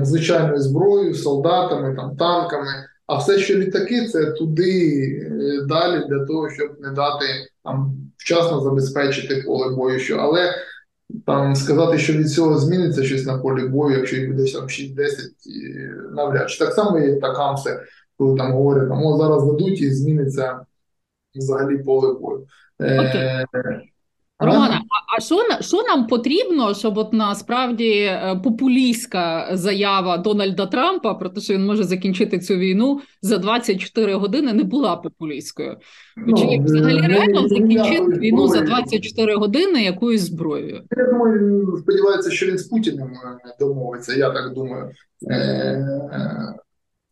[0.02, 2.68] звичайною зброєю, солдатами, там, танками.
[3.08, 7.26] А все, що літаки, це туди е, далі для того, щоб не дати
[7.64, 10.00] там вчасно забезпечити поле бою.
[10.00, 10.54] Що але
[11.26, 14.96] там сказати, що від цього зміниться щось на полі бою, якщо їх буде 6-10,
[16.12, 17.84] навряд чи так само є така все,
[18.18, 20.60] коли там говорять, там, о, зараз дадуть і зміниться
[21.36, 22.48] взагалі поле бою.
[22.82, 23.46] Е,
[24.40, 24.82] Романа,
[25.18, 31.42] а що що нам потрібно, щоб от насправді е, популістська заява Дональда Трампа про те,
[31.42, 35.78] що він може закінчити цю війну за 24 години, не була популістською?
[36.28, 40.82] Ну, Чи взагалі ну, реально закінчити війну за 24 години якоюсь зброєю?
[40.98, 44.14] Я думаю, він сподівається, що він з Путіним е, домовиться.
[44.16, 44.92] Я так думаю.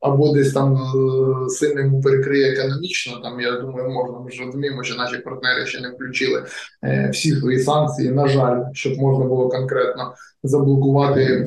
[0.02, 3.20] Або десь там е, сильно йому перекриє економічно.
[3.20, 6.46] Там я думаю, можна ми ж розуміємо, що наші партнери ще не включили
[6.84, 8.12] е, всі свої санкції.
[8.12, 11.46] На жаль, щоб можна було конкретно заблокувати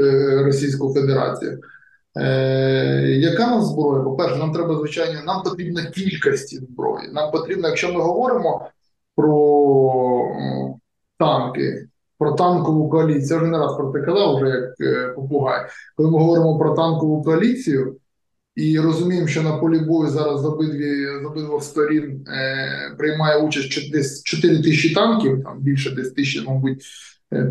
[0.00, 1.60] е, Російську Федерацію.
[2.16, 4.02] Е, Яка нам зброя?
[4.02, 7.12] По-перше, нам треба, звичайно, нам потрібна кількості зброї.
[7.12, 8.68] Нам потрібно, якщо ми говоримо
[9.16, 10.28] про
[11.18, 11.86] танки,
[12.18, 13.36] про танкову коаліцію.
[13.36, 15.66] Я вже не раз про це казав, вже як е, попугай.
[15.96, 17.96] Коли ми говоримо про танкову коаліцію
[18.54, 23.92] і розуміємо, що на полі бою зараз з обидві з обидвох сторін е, приймає участь
[23.92, 26.84] десь 4 тисячі танків, там більше десь тисячі, мабуть,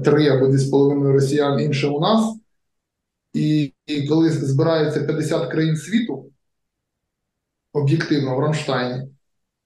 [0.04, 2.36] 3 е, або десь половиною росіян інше у нас.
[3.34, 6.32] І, і коли збирається 50 країн світу,
[7.74, 9.13] об'єктивно в Рамштайні.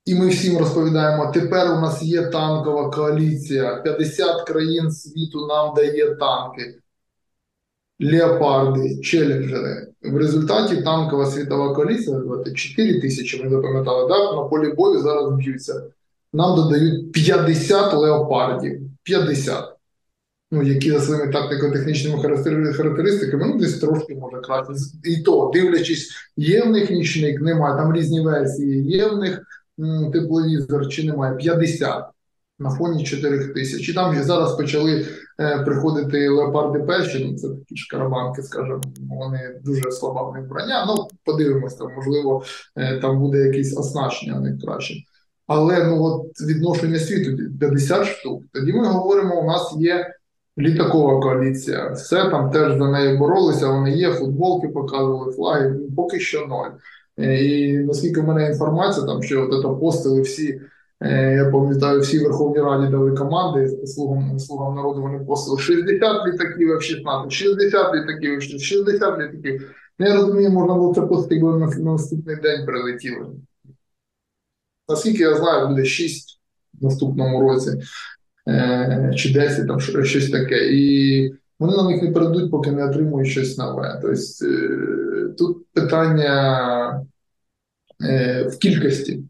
[0.08, 6.16] І ми всім розповідаємо, тепер у нас є танкова коаліція, 50 країн світу нам дає
[6.16, 6.80] танки,
[8.00, 9.88] леопарди, челенджери.
[10.04, 12.22] В результаті танкова світова коаліція
[12.56, 15.84] 4 тисячі, ми запам'ятали, так, на полі бою зараз б'ються.
[16.34, 18.82] Нам додають 50 леопардів.
[19.04, 19.78] 50.
[20.52, 22.24] Ну, які за своїми тактико-технічними
[22.74, 24.74] характеристиками, ну, десь трошки може краще.
[25.04, 29.42] І то, дивлячись, є в них нічник, немає, там різні версії, є в них
[30.14, 32.06] тепловізор чи немає 50
[32.60, 33.90] на фоні 4 тисяч.
[33.90, 35.06] І там вже зараз почали
[35.40, 40.48] е, приходити леопарди перші, ну це такі ж карабанки, скажімо, вони дуже слаба в них
[40.48, 40.86] броня.
[40.88, 42.44] Ну, подивимось, там, можливо,
[42.76, 44.94] е, там буде якесь оснащення у них краще.
[45.48, 48.44] Але ну от відношення світу 50 штук.
[48.54, 50.14] Тоді ми говоримо, у нас є.
[50.60, 53.68] Літакова коаліція, все там теж за нею боролися.
[53.68, 55.70] Вони є, футболки показували, флаги.
[55.70, 56.70] Ну, поки що ноль.
[57.20, 60.62] Е, і наскільки в мене інформація, там що от це постили всі,
[61.02, 65.02] е, я пам'ятаю, всі Верховній Раді дали команди слугам слугам народу.
[65.02, 69.76] Вони постили 60 літаків F-16, 60 літаків, 60 літаків.
[70.00, 73.26] Ну, я розумію, можна було це постити, на, на наступний день прилетіли.
[74.90, 76.40] Наскільки я знаю, буде 6
[76.82, 77.72] в наступному році
[78.48, 80.70] е, чи 10, там щось таке.
[80.74, 84.00] І вони нам їх не передадуть, поки не отримують щось нове.
[84.02, 84.18] Тобто
[85.38, 87.06] тут питання
[88.04, 89.24] е, в кількості.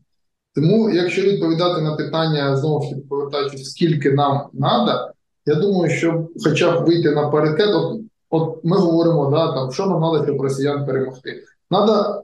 [0.56, 2.90] Тому, якщо відповідати на питання, знову ж
[3.32, 5.12] таки, скільки нам треба,
[5.46, 9.86] я думаю, що хоча б вийти на паритет, от, от ми говоримо, да, там, що
[9.86, 11.44] нам треба, щоб росіян перемогти.
[11.70, 12.24] Треба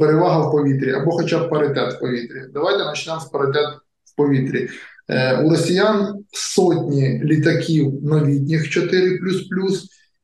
[0.00, 2.42] перевага в повітрі або хоча б паритет в повітрі.
[2.52, 3.68] Давайте почнемо з паритет
[4.04, 4.68] в повітрі.
[5.10, 9.18] Е, у росіян сотні літаків новітніх 4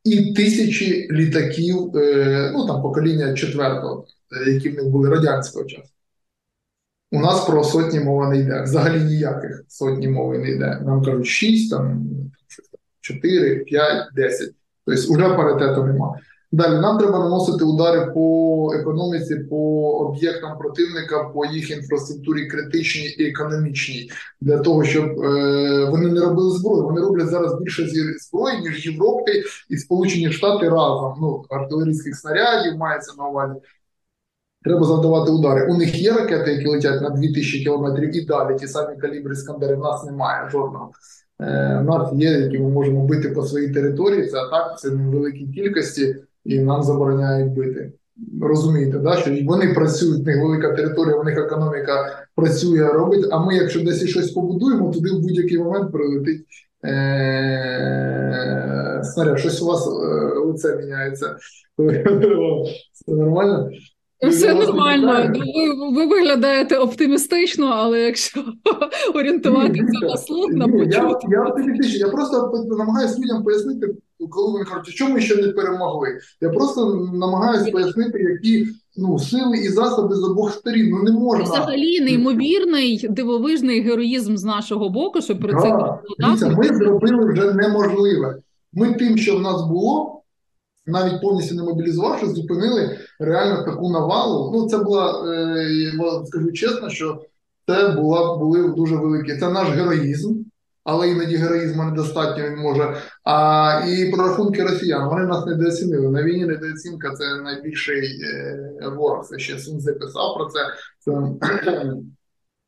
[0.05, 4.07] і тисячі літаків, е, ну там покоління четвертого,
[4.47, 5.89] е, які в них були радянського часу.
[7.13, 8.63] У нас про сотні мова не йде.
[8.63, 10.81] Взагалі ніяких сотні мови не йде.
[10.85, 12.09] Нам кажуть 6, там
[13.01, 14.51] 4, 5, 10.
[14.87, 16.23] Тобто, вже паритету немає.
[16.57, 19.57] Далі нам треба наносити удари по економіці, по
[19.91, 26.59] об'єктам противника, по їх інфраструктурі критичній і економічній, для того, щоб е, вони не робили
[26.59, 26.83] зброю.
[26.83, 27.89] Вони роблять зараз більше
[28.19, 29.33] зброї, ніж Європи
[29.69, 31.15] і Сполучені Штати разом.
[31.21, 33.55] Ну, артилерійських снарядів мається на увазі.
[34.65, 35.73] Треба завдавати удари.
[35.73, 38.59] У них є ракети, які летять на 2000 кілометрів і далі.
[38.59, 40.91] Ті самі калібри Іскандери, в нас немає жодного.
[41.41, 44.27] Е, в нас є, які ми можемо бити по своїй території.
[44.27, 47.93] Це атак, це невеликій кількості і нам забороняють бити.
[48.43, 49.17] Розумієте, да?
[49.17, 53.27] що вони працюють, в них велика територія, у них економіка працює, робить.
[53.31, 56.45] А ми, якщо десь щось побудуємо, туди в будь-який момент прилетить
[56.85, 58.07] е-
[59.05, 59.39] снаряд.
[59.39, 59.91] Щось у вас е
[60.39, 61.37] лице міняється.
[62.93, 63.71] Це нормально?
[64.29, 65.33] Все нормально.
[65.35, 68.45] Ви, ви виглядаєте оптимістично, але якщо
[69.15, 71.27] орієнтуватися на слух, на почути.
[71.31, 72.07] Я, я.
[72.07, 73.87] Я просто намагаюся людям пояснити
[74.31, 76.09] коли вони кажуть, що ми ще не перемогли.
[76.41, 80.91] Я просто намагаюся пояснити, які ну сили і засоби з обох сторін.
[80.91, 86.65] Ну не можна взагалі неймовірний дивовижний героїзм з нашого боку, що про це Дивіться, ми
[86.65, 88.39] зробили вже неможливе.
[88.73, 90.13] Ми тим, що в нас було.
[90.89, 94.53] Навіть повністю не мобілізувавши, зупинили реально таку навалу.
[94.55, 97.23] Ну, це була, е, скажу чесно, що
[97.67, 99.39] це була були дуже великі.
[99.39, 100.35] Це наш героїзм,
[100.87, 102.97] але іноді героїзму недостатньо він може.
[103.25, 106.11] А і прорахунки росіян вони нас недооцінили.
[106.11, 109.25] На війні недооцінка це найбільший е, ворог.
[109.25, 110.61] Це ще Сунзи писав про це.
[110.99, 111.13] Це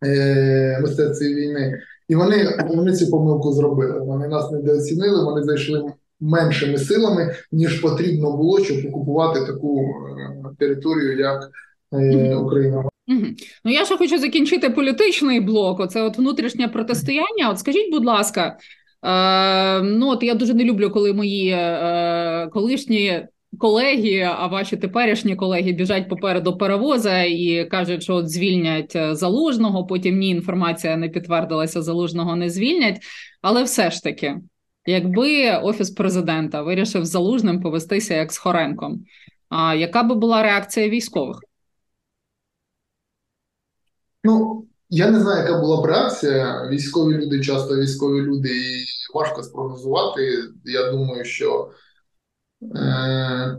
[0.09, 1.79] е, мистецтві війни.
[2.09, 4.01] І вони вони цю помилку зробили.
[4.01, 11.19] Вони нас недооцінили, вони зайшли меншими силами, ніж потрібно було, щоб окупувати таку е, територію,
[11.19, 11.51] як
[12.41, 12.85] Україна.
[13.09, 13.27] Угу.
[13.65, 15.81] Ну я ще хочу закінчити політичний блок.
[15.81, 17.51] Оце от внутрішнє протистояння.
[17.51, 18.59] От скажіть, будь ласка,
[19.03, 23.27] е, ну от я дуже не люблю, коли мої е, колишні
[23.59, 29.87] колеги, а ваші теперішні колеги біжать попереду паровоза і кажуть, що от звільнять е, залужного.
[29.87, 33.01] Потім ні, інформація не підтвердилася, залужного не звільнять.
[33.43, 34.37] Але все ж таки,
[34.87, 39.05] якби офіс президента вирішив залужним повестися як з Хоренком,
[39.49, 41.48] а яка би була реакція військових?
[44.25, 46.69] Ну, я не знаю, яка була б реакція.
[46.71, 50.39] Військові люди, часто військові люди, і важко спрогнозувати.
[50.65, 51.71] Я думаю, що,
[52.77, 53.59] е,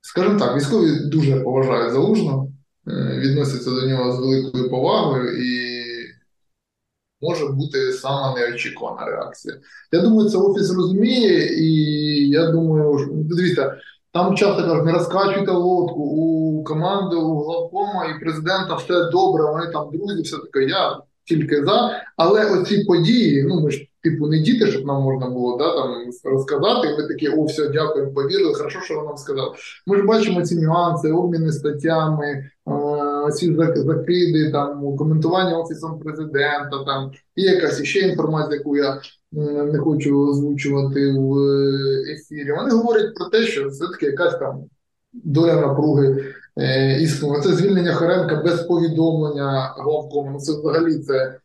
[0.00, 2.48] скажімо так, військові дуже поважають залужно,
[2.88, 5.80] е, відносяться до нього з великою повагою і
[7.20, 9.60] може бути сама неочікувана реакція.
[9.92, 11.72] Я думаю, це офіс розуміє, і
[12.28, 13.76] я думаю, дивіться.
[14.12, 19.72] Там часто кажуть, не розкачуйте лодку у команди, у главкома і президента все добре, вони
[19.72, 20.64] там друзі, все таке.
[20.64, 21.90] Я тільки за.
[22.16, 25.94] Але оці події, ну ми ж типу не діти, щоб нам можна було да, там
[26.24, 26.88] розказати.
[26.88, 28.54] І ми такі, о, все, дякуємо, повірили.
[28.54, 29.52] Хорошо, що ви нам сказали.
[29.86, 32.50] Ми ж бачимо ці нюанси, обміни статтями,
[33.34, 39.00] ці закиди, там коментування офісом президента, там і якась іще інформація, яку я
[39.32, 42.52] не хочу озвучувати в е, ефірі.
[42.52, 44.64] Вони говорять про те, що все-таки якась там
[45.12, 47.40] доля напруги е, існує.
[47.40, 50.30] Це звільнення Хоренка без повідомлення главкому.
[50.30, 51.38] Ну, це взагалі це.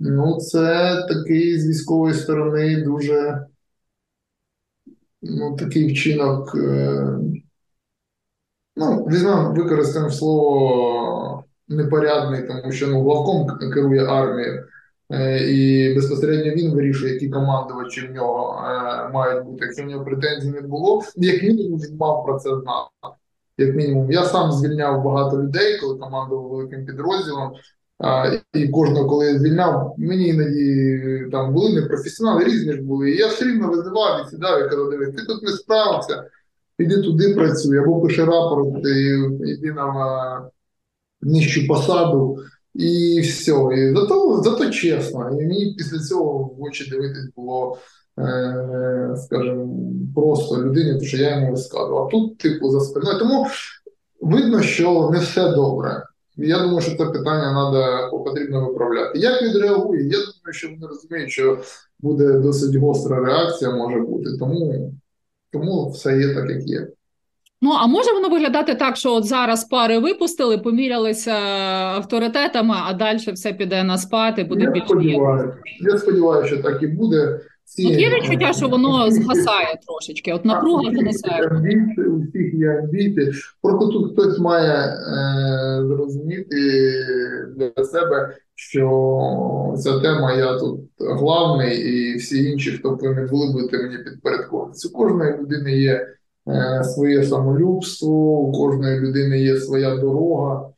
[0.00, 3.46] Ну, це такий з військової сторони дуже
[5.22, 6.54] ну, такий вчинок.
[6.54, 7.18] Е,
[8.76, 14.68] ну, візьмемо, використаємо слово непорядний, тому що ну, главком керує армією.
[15.10, 19.64] Е, і безпосередньо він вирішує, які командувачі в нього е, мають бути.
[19.64, 23.16] Якщо в нього претензій не було, як мінімум він мав про це знати.
[23.58, 27.52] Як мінімум, я сам звільняв багато людей, коли командував великим підрозділом.
[28.54, 31.00] І кожного, коли я звільняв, мені іноді
[31.32, 33.10] там були непрофесіонали, різні ж були.
[33.10, 36.24] І я все рівно визивав і сідав і казав, дивись, ти тут не справився,
[36.76, 40.50] піди туди працюй, або пиши рапорт, і йди на
[41.22, 42.38] нижчу посаду.
[42.74, 43.52] І все.
[43.52, 45.30] І зато зато чесно.
[45.32, 47.78] І мені після цього в очі дивитись було,
[48.18, 49.78] е, скажімо,
[50.14, 52.06] просто людині, тому що я йому розказував.
[52.06, 53.18] А тут, типу, за спиною.
[53.18, 53.46] Тому
[54.20, 56.02] видно, що не все добре.
[56.36, 59.18] Я думаю, що це питання треба потрібно виправляти.
[59.18, 60.02] Як відреагує?
[60.02, 61.58] Я думаю, що вони розуміють, що
[62.00, 64.30] буде досить гостра реакція, може бути.
[64.38, 64.92] Тому,
[65.52, 66.88] Тому все є так, як є.
[67.64, 71.32] Ну а може воно виглядати так, що от зараз пари випустили, помірялися
[71.96, 75.18] авторитетами, а далі все піде на спад і буде більше.
[75.80, 77.40] Я сподіваюся, що так і буде.
[77.64, 77.86] Ці...
[77.86, 80.32] От є відчуття, що воно згасає трошечки.
[80.32, 81.50] От напруга згасає.
[82.08, 83.32] У всіх є амбіції.
[83.62, 86.56] Просто тут хтось має е, зрозуміти
[87.56, 93.78] для себе, що ця тема я тут главний, і всі інші, хто повинні були бути
[93.78, 94.88] мені підпорядковуватися.
[94.88, 96.06] У кожної людини є.
[96.48, 100.70] Е, своє самолюбство, у кожної людини є своя дорога,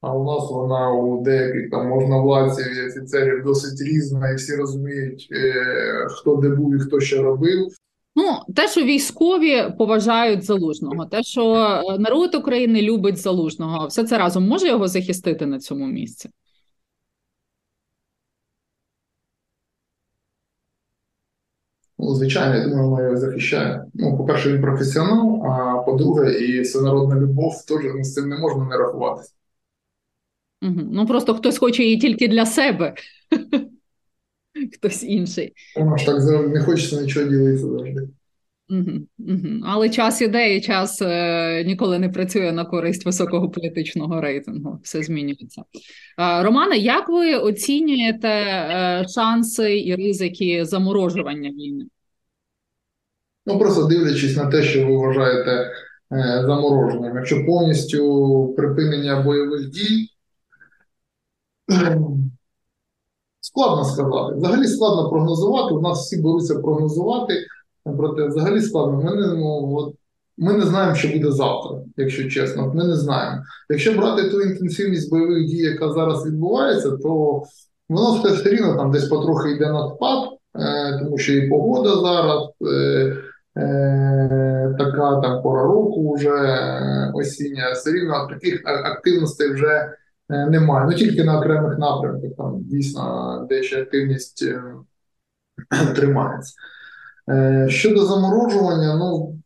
[0.00, 5.28] а у нас вона у деяких там можновладців і офіцерів досить різна, і всі розуміють,
[5.32, 5.54] е,
[6.08, 7.68] хто де був і хто що робив.
[8.16, 14.18] Ну, те, що військові поважають залужного, те, що е, народ України любить залужного, все це
[14.18, 16.30] разом може його захистити на цьому місці.
[22.12, 23.84] Ну, звичайно, я думаю, вона його захищає.
[23.94, 28.64] Ну, по-перше, він професіонал, а по-друге, і всенародна любов теж ну, з цим не можна
[28.64, 29.32] не рахуватися.
[30.62, 30.80] Угу.
[30.92, 32.94] Ну просто хтось хоче її тільки для себе,
[34.74, 35.52] хтось інший.
[35.76, 38.08] Воно ж так не хочеться нічого ділитися завжди.
[38.72, 39.62] Угу, угу.
[39.64, 44.80] Але час іде, і час е, ніколи не працює на користь високого політичного рейтингу.
[44.82, 45.62] Все змінюється.
[46.18, 51.84] Е, Романе, як ви оцінюєте е, шанси і ризики заморожування війни?
[53.46, 57.16] Ну просто дивлячись на те, що ви вважаєте е, замороженням.
[57.16, 60.08] Якщо повністю припинення бойових дій,
[63.40, 64.34] складно сказати.
[64.36, 65.74] Взагалі складно прогнозувати.
[65.74, 67.34] У нас всі беруться прогнозувати.
[67.84, 69.02] Проте взагалі складно.
[69.02, 69.94] Ми не, ну, от,
[70.38, 72.72] ми не знаємо, що буде завтра, якщо чесно.
[72.74, 73.42] Ми не знаємо.
[73.70, 77.42] Якщо брати ту інтенсивність бойових дій, яка зараз відбувається, то
[77.88, 82.48] воно все рівно там десь потрохи йде на спад, е, тому що і погода зараз
[82.72, 83.16] е,
[84.78, 89.92] така там пора року вже е, осіння, все рівно таких активностей вже
[90.28, 90.86] немає.
[90.90, 94.44] Ну тільки на окремих напрямках там дійсно дещо активність
[95.96, 96.54] тримається.
[97.68, 99.38] Щодо заморожування, ну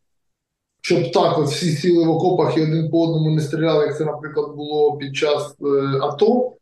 [0.86, 4.04] щоб так от всі сіли в окопах і один по одному не стріляли, як це,
[4.04, 6.56] наприклад, було під час е, АТО,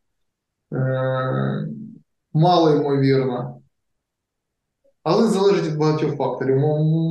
[0.73, 1.69] е,
[2.33, 3.54] мало ймовірно.
[5.05, 6.57] Але залежить від багатьох факторів.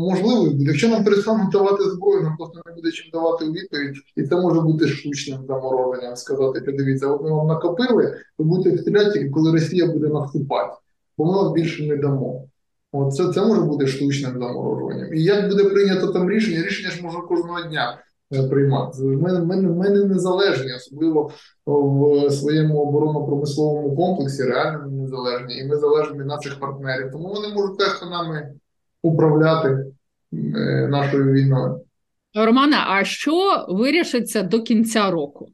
[0.09, 4.35] Можливо, якщо нам перестануть давати зброю, нам просто не буде чим давати відповідь, і це
[4.35, 6.15] може бути штучним замороженням.
[6.15, 10.73] Сказати, подивіться, от ми вам накопили, ви будете стріляти, коли Росія буде наступати,
[11.17, 12.45] бо ми вам більше не дамо.
[12.91, 15.13] От це, це може бути штучним заморожуванням.
[15.13, 17.97] І як буде прийнято там рішення, рішення ж можна кожного дня
[18.41, 19.01] приймати.
[19.01, 21.31] Ми, ми, ми не незалежні, особливо
[21.65, 27.11] в своєму оборонно-промисловому комплексі, реально ми незалежні, і ми залежні від наших партнерів.
[27.11, 28.53] Тому вони можуть легко нами
[29.03, 29.85] управляти
[30.33, 31.81] е, нашою війною.
[32.35, 35.47] Романе, а що вирішиться до кінця року?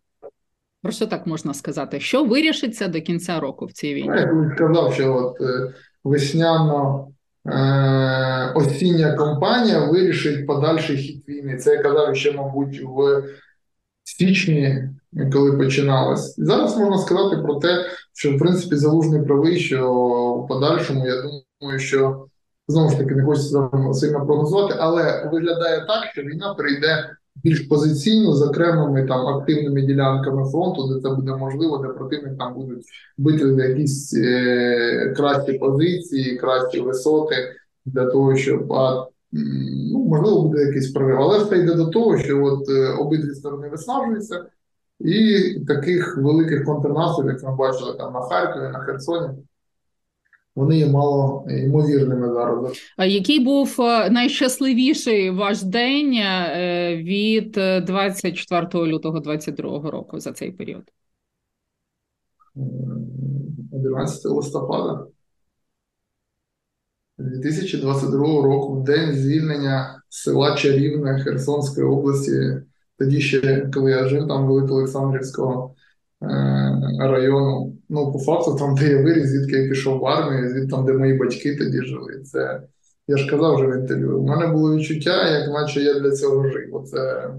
[0.82, 1.99] Про що так можна сказати?
[1.99, 4.17] Що вирішиться до кінця року в цій війні?
[4.17, 5.73] Я сказав, що от е,
[6.03, 7.18] весняно Е,
[8.55, 11.57] осіння кампанія вирішить подальший хід війни.
[11.57, 13.23] Це я казав ще, мабуть, в
[14.03, 14.89] січні,
[15.33, 16.37] коли починалось.
[16.37, 19.93] І зараз можна сказати про те, що в принципі залужний правий, що
[20.33, 21.13] в подальшому, я
[21.61, 22.25] думаю, що
[22.67, 27.09] знову ж таки не хочеться сильно прогнозувати, але виглядає так, що війна прийде
[27.43, 32.53] більш позиційно з окремими там активними ділянками фронту, де це буде можливо, де противник там
[32.53, 32.85] будуть
[33.17, 37.35] бити за якісь е, кращі позиції, кращі висоти
[37.85, 39.07] для того, щоб а,
[39.91, 41.19] ну, можливо буде якийсь прорив.
[41.19, 44.45] Але все йде до того, що от е, обидві сторони виснажуються,
[44.99, 49.27] і таких великих контрнаступів, як ми бачили там на Харкові, на Херсоні
[50.56, 52.78] вони є мало ймовірними зараз.
[52.97, 57.52] А який був е, найщасливіший ваш день е, від
[57.86, 60.84] 24 лютого 2022 року за цей період?
[63.72, 65.08] 11 листопада
[67.18, 72.32] 2022 року, день звільнення села Чарівне Херсонської області.
[72.97, 75.78] Тоді ще коли я жив там Великоолександрівського Е,
[76.99, 77.78] району.
[77.89, 80.93] Ну, по факту, там, де я виріс, звідки я пішов в армію, звідти там, де
[80.93, 82.22] мої батьки тоді жили.
[82.24, 82.61] Це
[83.07, 84.20] я ж казав вже в інтерв'ю.
[84.20, 86.76] У мене було відчуття, як наче я для цього жив.
[86.76, 87.30] Оце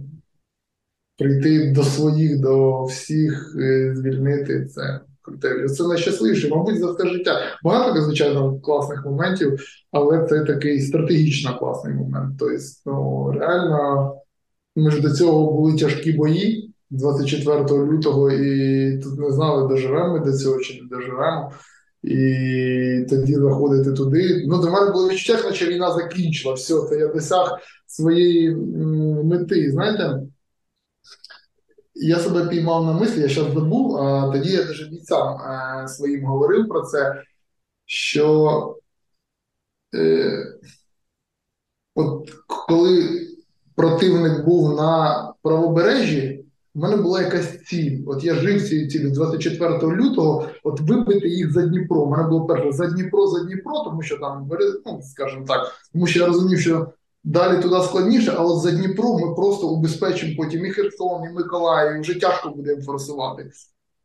[1.18, 5.00] прийти до своїх, до всіх, е, звільнити це.
[5.22, 5.68] круте.
[5.68, 7.40] Це найщасливіше, мабуть, за все життя.
[7.64, 9.58] Багато, звичайно, класних моментів,
[9.92, 12.34] але це такий стратегічно класний момент.
[12.38, 12.56] Тобто,
[12.86, 14.14] ну, реально,
[14.76, 16.59] ми ж до цього були тяжкі бої.
[16.90, 21.52] 24 лютого і тут не знали, доживемо ми до цього чи не доживемо.
[22.02, 24.44] І тоді заходити туди.
[24.48, 26.54] Ну, до мене було відчуття, наче війна закінчила.
[26.54, 28.56] Все, це я досяг своєї
[29.24, 29.70] мети.
[29.70, 30.20] Знаєте,
[31.94, 36.24] я себе піймав на мислі, я зараз забув, а тоді я даже бійцям е, своїм
[36.24, 37.22] говорив про це,
[37.84, 38.76] що
[39.94, 40.46] е,
[41.94, 43.20] от коли
[43.74, 46.44] противник був на правобережжі,
[46.74, 47.98] у мене була якась ціль.
[48.06, 52.02] От я жив цією цілі 24 лютого, от вибити їх за Дніпро.
[52.02, 54.50] У мене було перше за Дніпро, за Дніпро, тому що там,
[54.86, 56.86] ну, скажімо так, тому що я розумів, що
[57.24, 62.00] далі туди складніше, але за Дніпро ми просто убезпечимо потім і Херсон, і Миколаїв, і
[62.00, 63.50] вже тяжко будемо форсувати.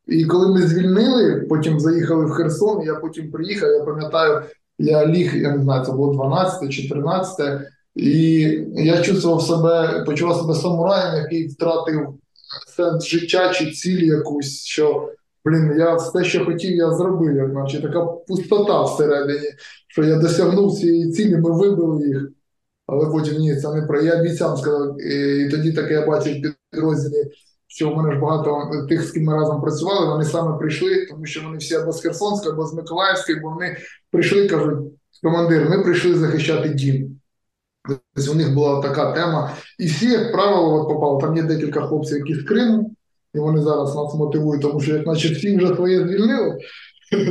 [0.07, 4.41] І коли ми звільнили, потім заїхали в Херсон, я потім приїхав, я пам'ятаю,
[4.80, 7.61] я ліг, я не знаю, це було 12 чи 13,
[7.95, 8.39] і
[8.76, 12.18] я чувствував себе, почував себе самураєм, який втратив
[12.68, 15.12] сенс життя чи ціль якусь, що
[15.45, 19.47] блін, я все, що хотів, я зробив, як наче така пустота всередині,
[19.88, 22.30] що я досягнув цієї цілі, ми вибили їх.
[22.88, 25.01] Але потім ні, це не про я бійцям сказав.
[25.01, 27.32] І тоді таке я бачив підрозділі,
[27.68, 31.26] що в мене ж багато тих, з ким ми разом працювали, вони саме прийшли, тому
[31.26, 33.78] що вони всі або з Херсонської, або з Миколаївської, бо вони
[34.12, 34.80] прийшли кажуть,
[35.24, 37.20] командир, ми прийшли захищати дім.
[37.88, 39.51] Тобто у них була така тема.
[39.79, 41.21] І всі, як правило, от попали.
[41.21, 42.91] Там є декілька хлопців, які з Криму,
[43.33, 46.57] і вони зараз нас мотивують, тому що як наче всі вже своє звільнили.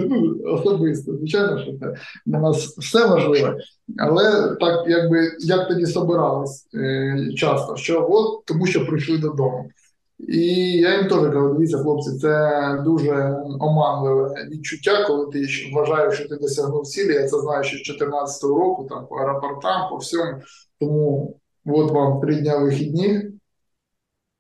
[0.09, 1.95] Ну, особисто, звичайно, що це
[2.27, 3.57] для нас все важливе,
[3.99, 9.71] але так, якби як тоді собирались е, часто, що от тому, що прийшли додому.
[10.19, 16.29] І я їм теж кажу, дивіться, хлопці, це дуже оманливе відчуття, коли ти вважаєш, що
[16.29, 17.15] ти досягнув цілі.
[17.15, 20.33] Я це знаю ще з 2014 року, там по аеропортам, по всьому.
[20.81, 21.37] Тому
[21.67, 23.23] от вам три дня вихідні,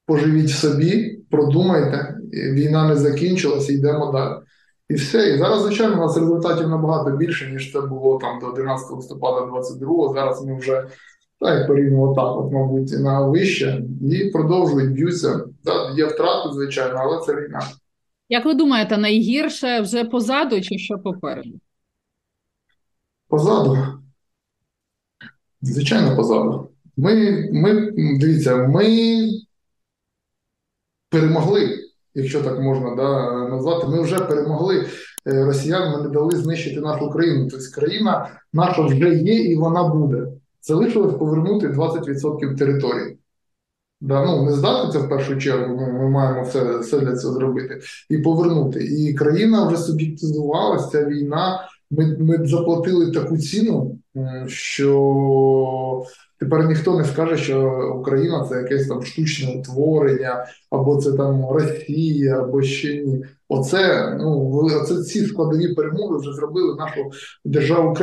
[0.06, 4.34] поживіть в собі, продумайте, війна не закінчилася, йдемо далі.
[4.88, 5.30] І все.
[5.30, 9.46] І зараз, звичайно, у нас результатів набагато більше, ніж це було там до 11 листопада
[9.46, 10.86] 22 Зараз ми вже
[11.40, 15.44] так, порівняно так, от, мабуть, на вище, і продовжують б'ються.
[15.64, 17.60] Так, Є втрати, звичайно, але це війна.
[18.28, 21.60] Як ви думаєте, найгірше вже позаду чи що попереду?
[23.28, 23.78] Позаду.
[25.62, 26.70] Звичайно, позаду.
[26.96, 28.84] Ми, ми, дивіться, ми
[31.08, 31.78] перемогли,
[32.14, 34.86] якщо так можна да, назвати, ми вже перемогли
[35.26, 37.48] е, росіян, ми не дали знищити нашу країну.
[37.50, 40.26] Тобто країна наша вже є і вона буде.
[40.66, 43.18] Залишилось повернути 20% території.
[44.00, 47.34] Да, ну, Не здати це в першу чергу, ну, ми маємо все все для цього
[47.34, 48.84] зробити і повернути.
[48.84, 51.68] І країна вже суб'єктизувалася, ця війна.
[51.90, 53.98] Ми ми заплатили таку ціну,
[54.46, 56.04] що
[56.38, 62.38] тепер ніхто не скаже, що Україна це якесь там штучне утворення, або це там Росія,
[62.38, 63.24] або ще ні.
[63.48, 67.10] Оце ну оце ці складові перемоги вже зробили нашу
[67.44, 67.94] державу.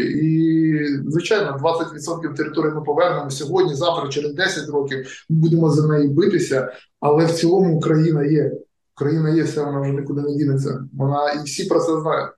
[0.00, 6.08] І звичайно, 20% території ми повернемо сьогодні, завтра, через 10 років ми будемо за неї
[6.08, 6.72] битися.
[7.00, 8.52] Але в цілому Україна є.
[8.96, 10.84] Україна є, все вона вже нікуди не дінеться.
[10.92, 12.30] Вона і всі про це знають.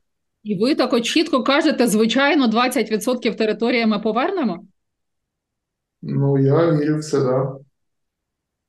[0.43, 4.65] І ви так чітко кажете, звичайно, 20% території ми повернемо?
[6.03, 7.27] Ну, я вірю в це, так.
[7.27, 7.57] Да.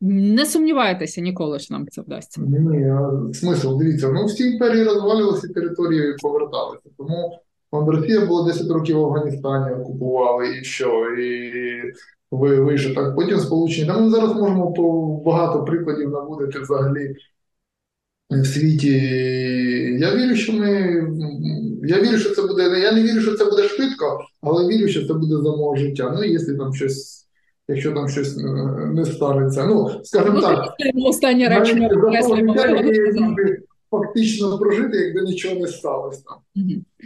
[0.01, 2.41] Не сумнівайтеся ніколи що нам це вдасться.
[2.41, 2.93] Ні, ні,
[3.33, 6.89] смисл, дивіться, ну всі імперії розвалювалися, території поверталися.
[6.97, 7.39] Тому
[7.73, 11.51] Росія була 10 років в Афганістані, окупували і що, і
[12.31, 13.15] ви вийшли так.
[13.15, 13.87] Потім Сполучені.
[13.87, 17.15] Та ми зараз можемо по багато прикладів наводити взагалі
[18.29, 18.97] в світі.
[19.99, 20.69] Я вірю, що ми.
[21.83, 22.79] Я вірю, що це буде.
[22.79, 26.15] Я не вірю, що це буде швидко, але вірю, що це буде за мого життя.
[26.17, 27.19] Ну, якщо там щось.
[27.67, 28.41] Якщо там щось е,
[28.93, 30.73] не станеться, ну скажімо ну, так,
[31.05, 31.89] останнє речення
[33.93, 36.23] фактично прожити, якби нічого не сталося.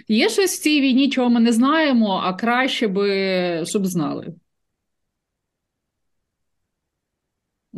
[0.07, 4.33] Є щось в цій війні, чого ми не знаємо, а краще би щоб знали.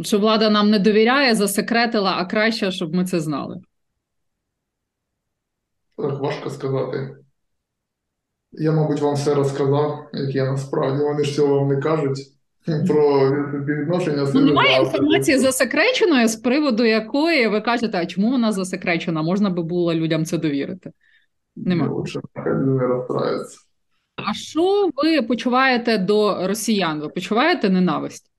[0.01, 3.61] Що влада нам не довіряє, засекретила, а краще, щоб ми це знали.
[5.97, 7.15] Так, важко сказати.
[8.51, 11.03] Я, мабуть, вам все розказав, як я насправді.
[11.03, 12.38] Вони ж цього вам не кажуть
[12.87, 13.31] про
[13.65, 14.27] відношення.
[14.33, 19.21] Ну, Немає інформації засекреченої, з приводу якої ви кажете, а чому вона засекречена?
[19.21, 20.91] Можна би було людям це довірити.
[21.55, 22.03] Нема.
[24.15, 26.99] А що ви почуваєте до росіян?
[26.99, 28.31] Ви почуваєте ненависть?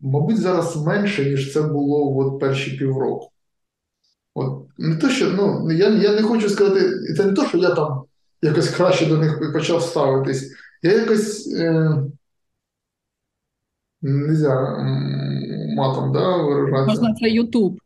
[0.00, 3.30] Мабуть, зараз менше, ніж це було от перші півроку.
[4.34, 7.70] От не то, що ну я я не хочу сказати, це не то, що я
[7.74, 8.04] там
[8.44, 10.52] якось краще до них почав ставитись.
[10.82, 11.96] Я якось е,
[14.02, 14.78] нельзя
[15.76, 17.00] матом да, виражатися.
[17.00, 17.78] Можна це Ютуб.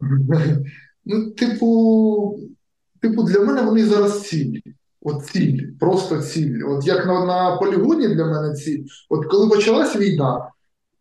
[1.06, 2.38] Ну, типу,
[3.00, 4.60] типу, для мене вони зараз ціль.
[5.02, 6.62] От ціль, просто ціль.
[6.68, 8.84] От як на на полігоні для мене ціль.
[9.10, 10.50] От коли почалась війна,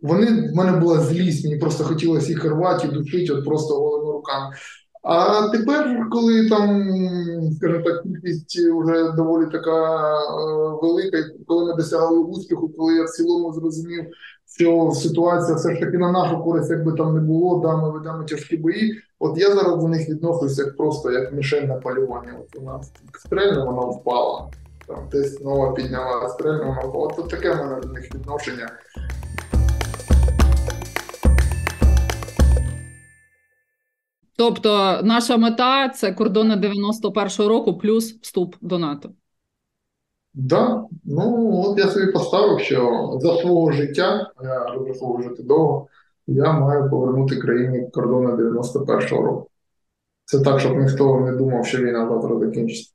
[0.01, 4.11] вони в мене була злість, мені просто хотілося їх рвати і душити от просто голими
[4.11, 4.55] руками.
[5.03, 6.91] А тепер, коли там,
[7.57, 13.09] скажімо так, кількість вже доволі така е, велика, коли ми досягли успіху, коли я в
[13.09, 14.05] цілому зрозумів,
[14.57, 18.23] що ситуація все ж таки на нашу користь, якби там не було, да, ми ведемо
[18.23, 19.01] тяжкі бої.
[19.19, 22.29] От я зараз до них відношуся як просто як мішень на полюванні.
[22.41, 22.79] От вона
[23.19, 24.49] стрельна, вона впала.
[24.87, 27.13] Там десь нова підняла стрельну, вона впала.
[27.17, 28.69] От таке в мене до них відношення.
[34.37, 39.09] Тобто наша мета це кордони 91-го року плюс вступ до НАТО.
[39.09, 39.13] Так,
[40.33, 40.85] да.
[41.03, 45.87] ну от я собі поставив, що за свого життя, я розраховую жити довго,
[46.27, 49.49] я маю повернути країні кордони 91-го року.
[50.25, 52.92] Це так, щоб ніхто не думав, що війна завтра закінчиться.